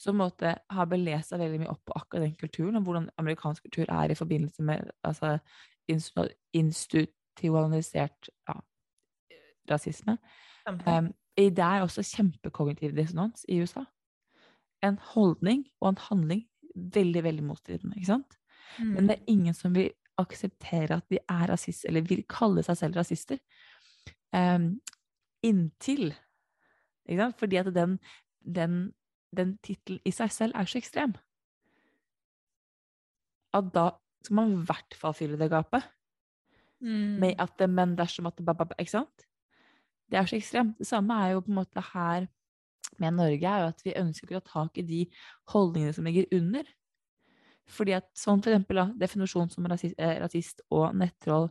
[0.00, 3.60] som måtte ha belest seg veldig mye opp på akkurat den kulturen, og hvordan amerikansk
[3.66, 5.28] kultur er i forbindelse med altså,
[6.56, 8.54] institutionalisert ja,
[9.70, 10.16] rasisme.
[10.68, 13.84] Um, det er også kjempekognitiv dissonans i USA.
[14.84, 18.38] En holdning og en handling veldig, veldig motstridende, ikke sant?
[18.78, 18.92] Mm.
[18.94, 22.78] Men det er ingen som vil akseptere at de er rasister, eller vil kalle seg
[22.78, 23.40] selv rasister.
[24.36, 24.76] Um,
[25.42, 26.12] inntil
[27.10, 27.38] ikke sant?
[27.38, 27.96] Fordi at den,
[28.56, 28.76] den,
[29.36, 31.16] den tittelen i seg selv er så ekstrem.
[33.56, 33.88] At da
[34.22, 35.86] skal man i hvert fall fylle det gapet.
[36.80, 37.18] Mm.
[37.20, 39.26] Med at det, men dersom at det Ikke sant?
[40.10, 40.76] Det er så ekstremt.
[40.78, 42.26] Det samme er jo på en måte her
[43.00, 45.00] med Norge, er jo at vi ønsker ikke å ta tak i de
[45.52, 46.64] holdningene som ligger under.
[47.70, 51.50] Fordi at sånn for eksempel da, definisjon som rasist, eh, rasist og nettroll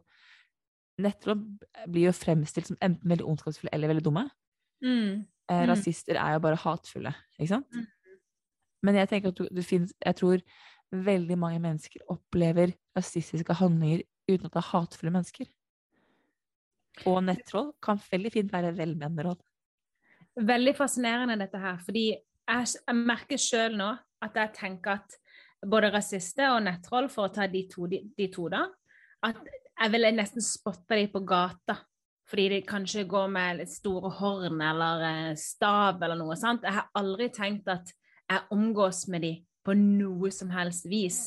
[0.99, 1.39] Nettroll
[1.87, 4.25] blir jo fremstilt som enten veldig ondskapsfulle eller veldig dumme.
[4.83, 5.21] Mm.
[5.49, 5.69] Eh, Mm.
[5.69, 7.67] Rasister er jo bare hatefulle, ikke sant?
[7.71, 7.85] Mm.
[8.83, 10.41] Men jeg tenker at det finnes, jeg tror
[10.91, 15.47] veldig mange mennesker opplever rasistiske handlinger uten at det er hatefulle mennesker.
[17.07, 19.43] Og nettroll kan veldig fint være velmenende råd.
[20.49, 23.89] Veldig fascinerende dette her, fordi jeg, jeg merker sjøl nå
[24.23, 25.17] at jeg tenker at
[25.67, 28.65] både rasister og nettroll, for å ta de to, de, de to da,
[29.27, 31.77] at jeg ville nesten spotte dem på gata
[32.29, 36.35] fordi de kanskje går med store horn eller eh, stav eller noe.
[36.37, 36.61] sånt.
[36.61, 37.89] Jeg har aldri tenkt at
[38.29, 39.31] jeg omgås med de
[39.65, 41.19] på noe som helst vis.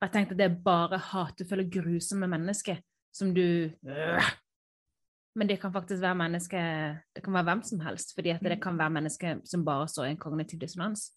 [0.00, 2.82] Jeg tenkte at det er bare hatefulle, grusomme mennesker
[3.16, 4.30] som du øh.
[5.38, 6.60] Men det kan faktisk være menneske,
[7.14, 10.10] Det kan være hvem som helst, fordi det kan være mennesker som bare står i
[10.10, 11.12] en kognitiv dissonans.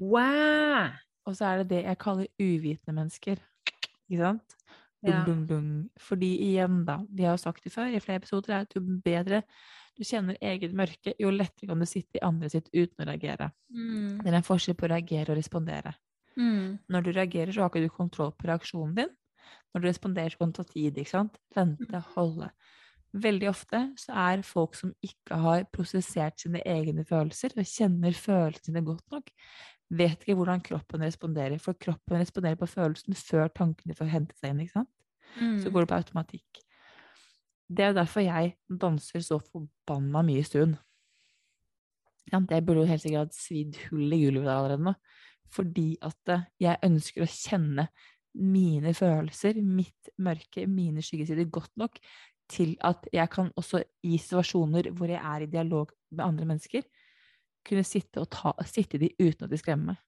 [0.00, 0.90] Wow!
[1.26, 3.38] Og så er det det jeg kaller uvitende mennesker.
[4.10, 4.56] Ikke sant?
[5.02, 5.24] Ja.
[5.26, 5.90] dung, dung.
[5.98, 8.82] Fordi igjen, da, vi har jo sagt det før i flere episoder, er at jo
[9.04, 9.42] bedre
[9.98, 13.50] du kjenner eget mørke, jo lettere kan du sitte i andre sitt uten å reagere.
[13.74, 14.22] Mm.
[14.22, 15.92] Det er en forskjell på å reagere og respondere.
[16.38, 16.78] Mm.
[16.88, 19.10] Når du reagerer, så har ikke du kontroll på reaksjonen din.
[19.72, 21.36] Når du responderer, så kan det ta tid, ikke sant?
[21.56, 22.48] Vente, holde.
[23.12, 28.70] Veldig ofte så er folk som ikke har prosessert sine egne følelser, og kjenner følelsene
[28.70, 29.28] sine godt nok,
[29.92, 34.54] vet ikke hvordan kroppen responderer, for kroppen responderer på følelsen før tankene får hente seg
[34.54, 34.92] inn, ikke sant?
[35.36, 35.58] Mm.
[35.60, 36.62] Så går det på automatikk.
[37.72, 40.74] Det er derfor jeg danser så forbanna mye i stuen.
[42.32, 44.96] Ja, det burde jo helt sikkert svidd hull i gulvet allerede nå.
[45.52, 47.88] Fordi at eh, jeg ønsker å kjenne
[48.32, 51.98] mine følelser, mitt mørke, mine skyggesider godt nok
[52.50, 56.82] til at jeg kan også i situasjoner hvor jeg er i dialog med andre mennesker,
[57.68, 60.00] kunne sitte, og ta, sitte i de uten at de skremmer meg.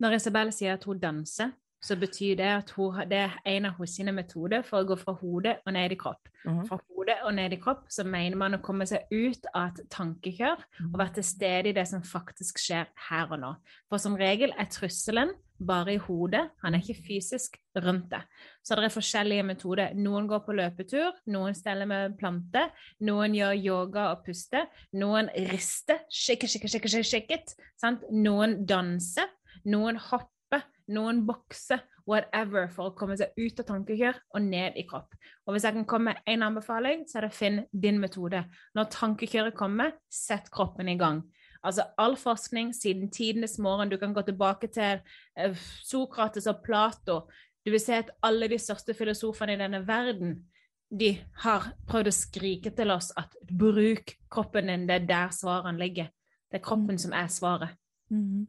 [0.00, 3.78] Når Isabel sier at hun danser, så betyr det at hun, det er en av
[3.78, 6.28] hennes sine metoder for å gå fra hodet og ned i kropp.
[6.44, 6.64] Mhm.
[6.68, 9.86] Fra hodet og ned i kropp så mener man å komme seg ut av et
[9.92, 13.54] tankekjør og være til stede i det som faktisk skjer her og nå.
[13.88, 15.32] For som regel er trusselen
[15.66, 18.20] bare i hodet, han er ikke fysisk rundt det.
[18.64, 19.94] Så det er forskjellige metoder.
[19.94, 22.72] Noen går på løpetur, noen steller med planter,
[23.06, 28.04] noen gjør yoga og puster, noen rister, shake, shake, shake it, sant?
[28.10, 29.28] noen danser,
[29.68, 34.86] noen hopper, noen bokser, whatever, for å komme seg ut av tankekjør og ned i
[34.88, 35.14] kropp.
[35.46, 38.42] Og hvis jeg kan komme med én anbefaling, så er det finn din metode.
[38.74, 41.22] Når tankekjøret kommer, sett kroppen i gang.
[41.64, 45.00] Altså all forskning siden tidenes morgen, du kan gå tilbake til
[45.36, 47.20] eh, Sokrates og Plato,
[47.66, 50.38] du vil se at alle de største filosofene i denne verden,
[50.90, 51.10] de
[51.44, 56.08] har prøvd å skrike til oss at bruk kroppen din, det er der svarene ligger.
[56.50, 57.76] Det er kroppen som er svaret.
[58.10, 58.48] Mhm.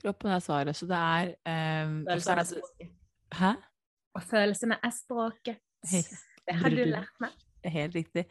[0.00, 1.34] Kroppen er svaret, så det er
[1.84, 2.92] um, Følelsene er språket.
[3.36, 3.50] Hæ?
[4.14, 5.58] Og følelsene er språket.
[5.90, 6.00] Hei.
[6.46, 7.34] Det har du lært meg.
[7.64, 8.24] Helt riktig.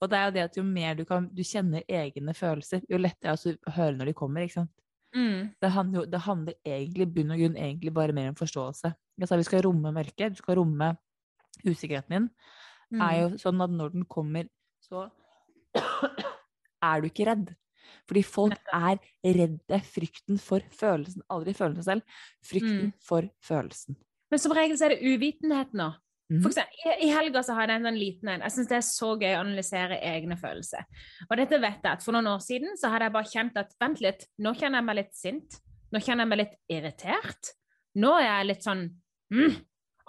[0.00, 2.98] Og det er jo det at jo mer du kan Du kjenner egne følelser, jo
[2.98, 4.70] lettere er det altså å høre når de kommer, ikke sant.
[5.14, 5.54] Mm.
[5.62, 8.94] Det handler, jo- det handler egentlig bunn og grunn egentlig bare mer om forståelse.
[9.18, 10.96] Jeg sa vi skal romme mørket, du skal romme
[11.64, 12.30] usikkerheten din.
[12.92, 13.00] Mm.
[13.00, 14.48] er jo sånn at når den kommer,
[14.82, 15.10] så
[16.82, 17.52] er du ikke redd.
[18.08, 19.78] Fordi folk er redde.
[19.86, 21.22] Frykten for følelsen.
[21.32, 22.02] Aldri følelsen selv.
[22.44, 22.92] Frykten Mm.
[23.00, 23.96] for følelsen.
[24.30, 25.94] Men som regel så er det uvitenhet nå.
[26.30, 28.44] For eksempel, i, I helga så hadde jeg en sånn liten en.
[28.46, 30.86] Jeg syns det er så gøy å analysere egne følelser.
[31.28, 33.74] Og dette vet jeg at for noen år siden så hadde jeg bare kjent at
[33.82, 35.58] vent litt, nå kjenner jeg meg litt sint.
[35.92, 37.52] Nå kjenner jeg meg litt irritert.
[38.00, 38.86] Nå er jeg litt sånn
[39.34, 39.58] mm,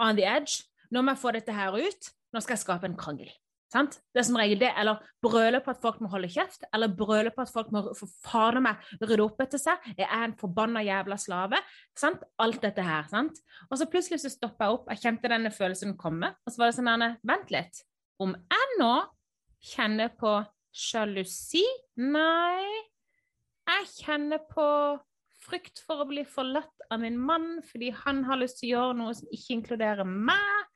[0.08, 0.63] on the edge.
[0.95, 2.12] Nå må jeg få dette her ut.
[2.32, 3.30] Nå skal jeg skape en krangel.
[3.73, 3.97] Sant?
[4.13, 4.69] Det er som regel det.
[4.78, 6.67] Eller brøle på at folk må holde kjeft.
[6.73, 9.89] Eller brøle på at folk må for faen meg rydde opp etter seg.
[9.97, 11.60] Jeg er en forbanna jævla slave.
[11.97, 12.23] Sant?
[12.41, 13.08] Alt dette her.
[13.12, 13.41] sant?
[13.69, 14.91] Og så plutselig så stoppa jeg opp.
[14.93, 16.34] Jeg kjente denne følelsen komme.
[16.45, 17.82] Og så var det sånn Anne, Vent litt.
[18.21, 18.93] Om jeg nå
[19.73, 20.38] kjenner på
[20.75, 21.63] sjalusi
[22.01, 22.63] Nei.
[23.65, 24.65] Jeg kjenner på
[25.45, 28.97] frykt for å bli forlatt av min mann fordi han har lyst til å gjøre
[28.99, 30.69] noe som ikke inkluderer meg.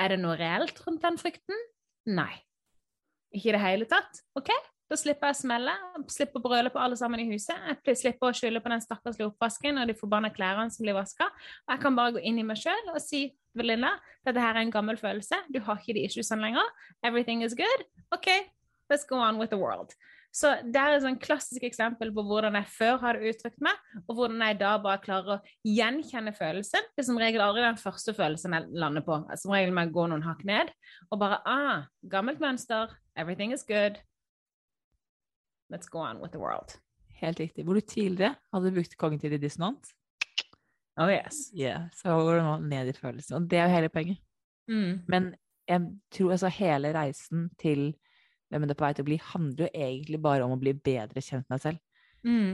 [0.00, 1.64] Er det noe reelt rundt den frykten?
[2.06, 2.32] Nei.
[3.34, 4.22] Ikke i det hele tatt.
[4.38, 4.50] OK,
[4.86, 5.72] da slipper jeg å smelle,
[6.12, 7.58] slipper å brøle på alle sammen i huset.
[7.86, 11.26] Jeg slipper å skylde på den stakkars oppvasken og de forbanna klærne som blir vaska.
[11.66, 13.94] Jeg kan bare gå inn i meg sjøl og si Linda,
[14.26, 15.38] dette her er en gammel følelse.
[15.48, 16.66] Du har ikke de issuesene lenger.
[17.02, 17.86] Everything is good.
[18.14, 18.28] OK,
[18.92, 19.96] let's go on with the world.
[20.36, 24.18] Så det er et sånn klassisk eksempel på hvordan jeg før hadde uttrykt meg, og
[24.18, 26.90] hvordan jeg da bare klarer å gjenkjenne følelsen.
[26.92, 29.16] Det er som regel aldri den første følelsen jeg lander på.
[29.40, 30.74] Som regel må jeg gå noen hakk ned
[31.08, 32.92] og bare ah, gammelt mønster.
[33.16, 33.96] Everything is good.
[35.72, 36.76] Let's go on with the world.
[37.22, 37.64] Helt riktig.
[37.64, 39.88] Hvor du tidligere hadde brukt kognitiv dissonant.
[41.00, 41.50] Oh yes.
[41.56, 43.40] yeah, så går du nå ned i følelsen.
[43.40, 44.20] Og det er jo hele poenget.
[44.68, 45.00] Mm.
[45.08, 45.34] Men
[45.68, 47.94] jeg tror altså hele reisen til
[48.50, 50.72] hvem det er på vei til å bli, handler jo egentlig bare om å bli
[50.74, 51.82] bedre kjent med deg selv.
[52.26, 52.52] Mm.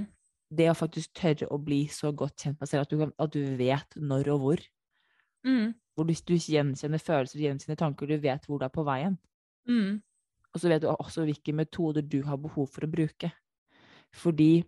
[0.53, 3.12] Det å faktisk tørre å bli så godt kjent med deg selv at du, kan,
[3.24, 4.64] at du vet når og hvor.
[5.49, 5.74] Mm.
[5.93, 9.18] Hvor du, du gjenkjenner følelser, du gjenkjenner tanker, du vet hvor du er på veien.
[9.68, 10.01] Mm.
[10.53, 13.32] Og så vet du også hvilke metoder du har behov for å bruke.
[14.12, 14.62] Fordi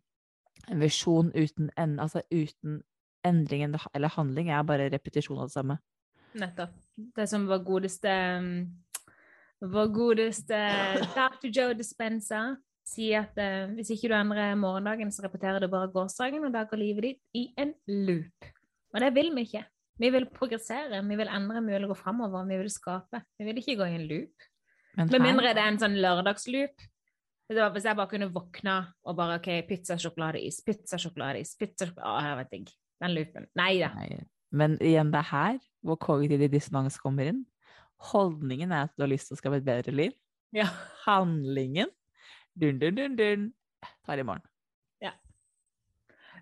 [0.73, 2.81] en visjon uten, en, altså uten
[3.25, 5.77] endring eller handling er bare repetisjon av det samme.
[6.41, 6.73] Nettopp.
[7.17, 8.11] Det som var godeste
[8.41, 8.49] um,
[9.65, 10.59] Vår godeste
[11.15, 11.49] Dr.
[11.49, 12.41] Joe Dispenza
[12.85, 16.67] sier at uh, hvis ikke du endrer morgendagen, så repeterer du bare gårsdagen, og da
[16.69, 18.51] går livet ditt i en loop.
[18.93, 19.65] Og det vil vi ikke.
[20.03, 23.23] Vi vil progressere, vi vil endre, vi vil gå framover, vi vil skape.
[23.39, 24.51] Vi vil ikke gå i en loop.
[24.99, 26.85] Men Med mindre det er en sånn lørdagsloop.
[27.51, 32.39] Hvis jeg bare kunne våkne og bare OK, pizza, sjokoladeis, pizza, sjokoladeis, pizza, Å, jeg
[32.41, 32.77] vet ikke.
[33.05, 33.49] Den loopen.
[33.59, 33.91] Nei da.
[34.55, 37.43] Men igjen, det er her hvor kognitiv dissonans kommer inn.
[38.13, 40.15] Holdningen er at du har lyst til å skape et bedre liv.
[40.55, 40.69] Ja.
[41.05, 41.91] Handlingen
[42.55, 43.53] dun, dun, dun, dun,
[44.07, 44.45] tar i morgen.
[45.03, 45.11] Ja.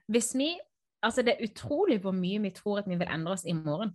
[0.07, 0.55] Hvis vi
[1.03, 3.91] Altså, det er utrolig hvor mye vi tror at vi vil endre oss i morgen.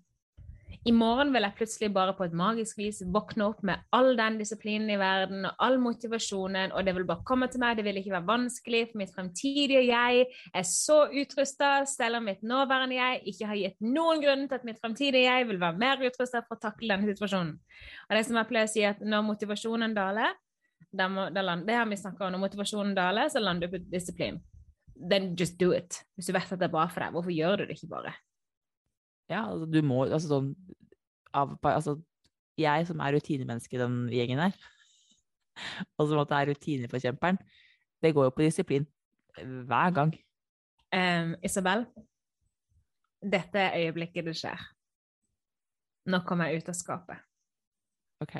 [0.88, 4.38] I morgen vil jeg plutselig bare på et magisk vis våkne opp med all den
[4.40, 8.00] disiplinen i verden og all motivasjonen, og det vil bare komme til meg, det vil
[8.00, 13.22] ikke være vanskelig, for mitt fremtidige jeg er så utrusta, selv om mitt nåværende jeg
[13.34, 16.56] ikke har gitt noen grunn til at mitt fremtidige jeg vil være mer utrusta for
[16.56, 17.56] å takle denne situasjonen.
[18.08, 20.38] Og det som jeg pleier å si, at når motivasjonen daler,
[20.96, 23.76] da må, da land, det har vi snakka om, når motivasjonen daler, så lander du
[23.76, 24.40] på disiplin.
[24.98, 26.00] Then just do it.
[26.16, 28.16] Hvis du vet at det er bra for deg, hvorfor gjør du det ikke bare?
[29.30, 30.52] Ja, altså, du må altså sånn
[31.36, 31.98] av, altså,
[32.58, 34.56] Jeg som er rutinemenneske i den gjengen her,
[36.00, 37.38] og som er rutineforkjemperen,
[38.02, 38.88] det går jo på disiplin
[39.38, 40.14] hver gang.
[40.94, 41.86] Um, Isabel,
[43.22, 44.62] dette er øyeblikket det skjer.
[46.08, 47.24] Nå kommer jeg ut av skapet.
[48.24, 48.38] Ok.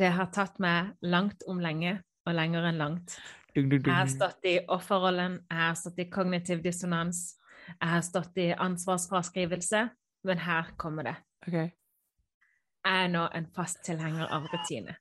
[0.00, 3.18] Det har tatt meg langt om lenge, og lenger enn langt.
[3.54, 3.90] Dun, dun, dun.
[3.90, 7.36] Jeg har stått i offerrollen, jeg har stått i kognitiv dissonans,
[7.72, 9.84] jeg har stått i ansvarsfraskrivelse,
[10.24, 11.14] men her kommer det.
[11.46, 11.70] Okay.
[12.84, 14.96] Jeg er nå en fast tilhenger av rutine.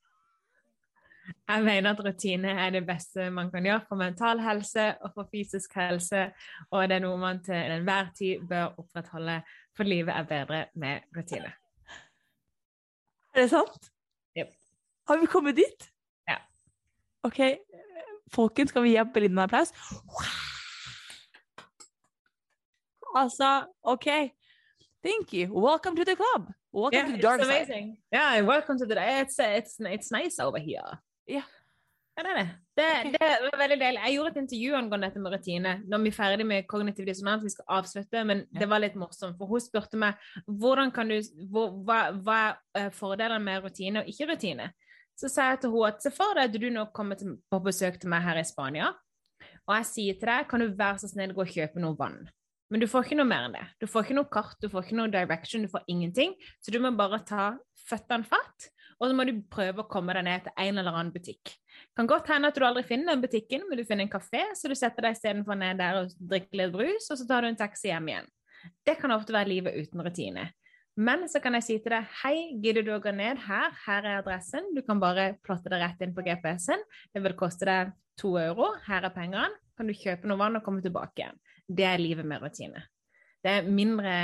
[1.49, 5.29] Jeg mener at rutine er det beste man kan gjøre for mental helse og for
[5.31, 6.25] fysisk helse,
[6.71, 9.39] og det er noe man til enhver tid bør opprettholde,
[9.77, 11.53] for livet er bedre med rutine.
[13.35, 13.91] Er det sant?
[14.37, 14.53] Yep.
[15.07, 15.89] Har vi kommet dit?
[16.27, 16.39] Ja.
[17.23, 17.39] Ok,
[18.33, 19.73] folkens, skal vi gi Belinda en applaus?
[23.15, 24.07] Altså, ok.
[25.03, 25.47] Thank you.
[25.53, 26.51] Welcome to the club.
[26.73, 27.97] Welcome Yeah, to the it's dark side.
[28.11, 30.99] Yeah, welcome to the It's, it's, it's nice over here.
[31.27, 31.41] Ja.
[32.17, 32.49] Ja, det er det.
[32.75, 34.01] Det, det var veldig deilig.
[34.03, 35.73] Jeg gjorde et intervju angående dette med rutine.
[35.87, 39.37] Når vi er ferdig med kognitiv dissonans, vi skal avslutte, men det var litt morsomt,
[39.39, 41.15] for hun spurte meg hvordan kan du,
[41.51, 42.39] hvor, hva, hva
[42.75, 44.67] er fordelene med rutine og ikke rutine.
[45.15, 47.61] Så sa jeg til henne at se for deg at du nå kommer til, på
[47.63, 48.91] besøk til meg her i Spania,
[49.67, 52.19] og jeg sier til deg kan du være så snill gå og kjøpe noe vann.
[52.69, 53.65] Men du får ikke noe mer enn det.
[53.81, 56.35] Du får ikke noe kart, du får ikke noe direction, du får ingenting.
[56.61, 57.47] Så du må bare ta
[57.89, 61.13] føttene fatt, og så må du prøve å komme deg ned til en eller annen
[61.13, 61.55] butikk.
[61.97, 64.69] Kan godt hende at du aldri finner den butikken, men du finner en kafé, så
[64.69, 67.59] du setter deg istedenfor ned der og drikker litt brus, og så tar du en
[67.59, 68.29] taxi hjem igjen.
[68.85, 70.49] Det kan ofte være livet uten rutine.
[70.99, 73.71] Men så kan jeg si til deg hei, gidder du å gå ned her?
[73.85, 74.67] Her er adressen.
[74.75, 76.81] Du kan bare plotte det rett inn på GPS-en.
[77.15, 78.73] Det vil koste deg to euro.
[78.83, 79.47] Her er pengene.
[79.79, 81.39] Kan du kjøpe noe vann og komme tilbake igjen.
[81.69, 82.81] Det er livet med rutine.
[83.43, 84.15] Det er mindre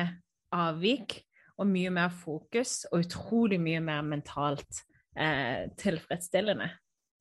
[0.55, 1.19] avvik
[1.61, 4.81] og mye mer fokus og utrolig mye mer mentalt
[5.17, 6.67] eh, tilfredsstillende.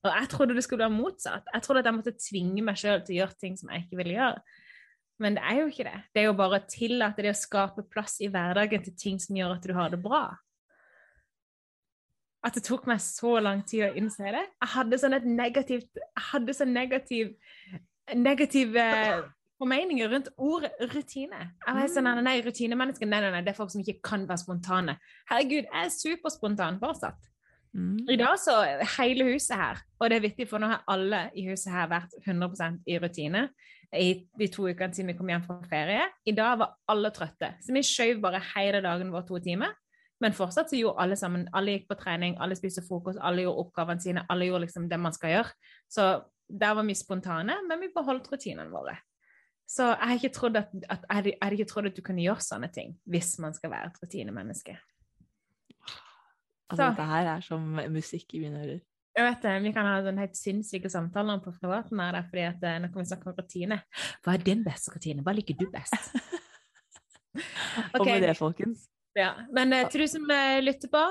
[0.05, 1.47] Og jeg trodde det skulle være motsatt.
[1.55, 4.01] Jeg trodde at jeg måtte tvinge meg sjøl til å gjøre ting som jeg ikke
[4.03, 4.41] ville gjøre.
[5.22, 6.01] Men det er jo ikke det.
[6.11, 9.39] Det er jo bare å tillate det å skape plass i hverdagen til ting som
[9.39, 10.25] gjør at du har det bra.
[12.45, 14.43] At det tok meg så lang tid å innse det.
[14.43, 17.33] Jeg hadde sånn et negativt Jeg hadde sånn negativ
[19.64, 21.52] negative formeninger rundt ordet rutine.
[21.66, 24.42] Jeg var sånn, nei, rutinemennesker, nei, nei, nei, det er folk som ikke kan være
[24.42, 24.96] spontane.
[25.30, 27.30] Herregud, jeg er superspontan fortsatt.
[27.74, 28.06] Mm.
[28.08, 28.54] I dag så
[28.98, 32.12] hele huset her, og det er viktig, for nå har alle i huset her vært
[32.22, 33.48] 100 i rutine
[33.94, 36.04] i de to ukene siden vi kom hjem fra ferie.
[36.26, 39.74] I dag var alle trøtte, så vi skjøv bare hele dagen vår to timer.
[40.22, 43.66] Men fortsatt så gjorde alle sammen, alle gikk på trening, alle spiste frokost, alle gjorde
[43.66, 45.50] oppgavene sine, alle gjorde liksom det man skal gjøre.
[45.90, 46.06] Så
[46.48, 48.94] der var vi spontane, men vi beholdt rutinene våre.
[49.66, 52.42] Så jeg har ikke trodd at, at, jeg hadde- ikke trodd at du kunne gjøre
[52.44, 54.76] sånne ting hvis man skal være et rutinemenneske.
[56.70, 56.88] Altså, Så.
[56.90, 58.80] dette her er som musikk i mine ører.
[59.16, 62.00] Jeg vet det, Vi kan ha sånn helt sinnssyke samtaler på privaten.
[62.00, 63.76] her, der, fordi at eh, Nå kan vi snakke om rutine.
[64.24, 65.22] Hva er din beste rutine?
[65.22, 65.94] Hva liker du best?
[67.94, 69.32] Og med det, folkens, ja.
[69.52, 71.02] Men eh, til du som eh, lytter på,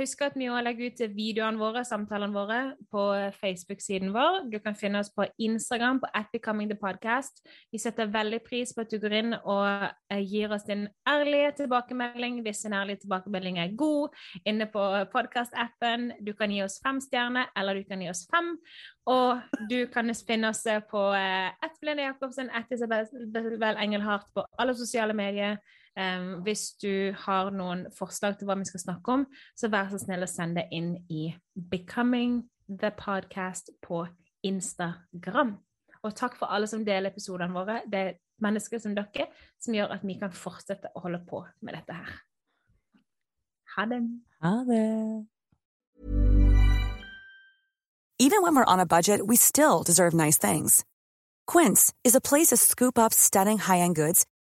[0.00, 4.46] husk at vi også legger ut videoene våre, samtalene våre, på eh, Facebook-siden vår.
[4.50, 7.44] Du kan finne oss på Instagram på at Becoming the Podcast.
[7.72, 11.52] Vi setter veldig pris på at du går inn og eh, gir oss din ærlige
[11.62, 14.16] tilbakemelding hvis en ærlig tilbakemelding er god,
[14.48, 16.10] inne på podkast-appen.
[16.24, 18.56] Du kan gi oss fem stjerner, eller du kan gi oss fem.
[19.10, 19.40] Og
[19.70, 25.12] du kan finne oss på ett Blinde Belinda Jacobsen, ett Isabel Engelhardt på alle sosiale
[25.12, 25.58] medier.
[25.98, 29.24] Um, hvis du har noen forslag til hva vi skal snakke om,
[29.58, 34.04] så vær så snill å sende det inn i Becoming the Podcast på
[34.46, 35.56] Instagram.
[36.02, 37.82] Og takk for alle som deler episodene våre.
[37.90, 39.28] Det er mennesker som dere
[39.60, 42.14] som gjør at vi kan fortsette å holde på med dette her.
[43.76, 44.00] Ha det.
[44.42, 45.26] Ha det.
[48.20, 50.84] Even when we're on a budget, we still deserve nice things.
[51.46, 54.26] Quince is a place to scoop up stunning high-end goods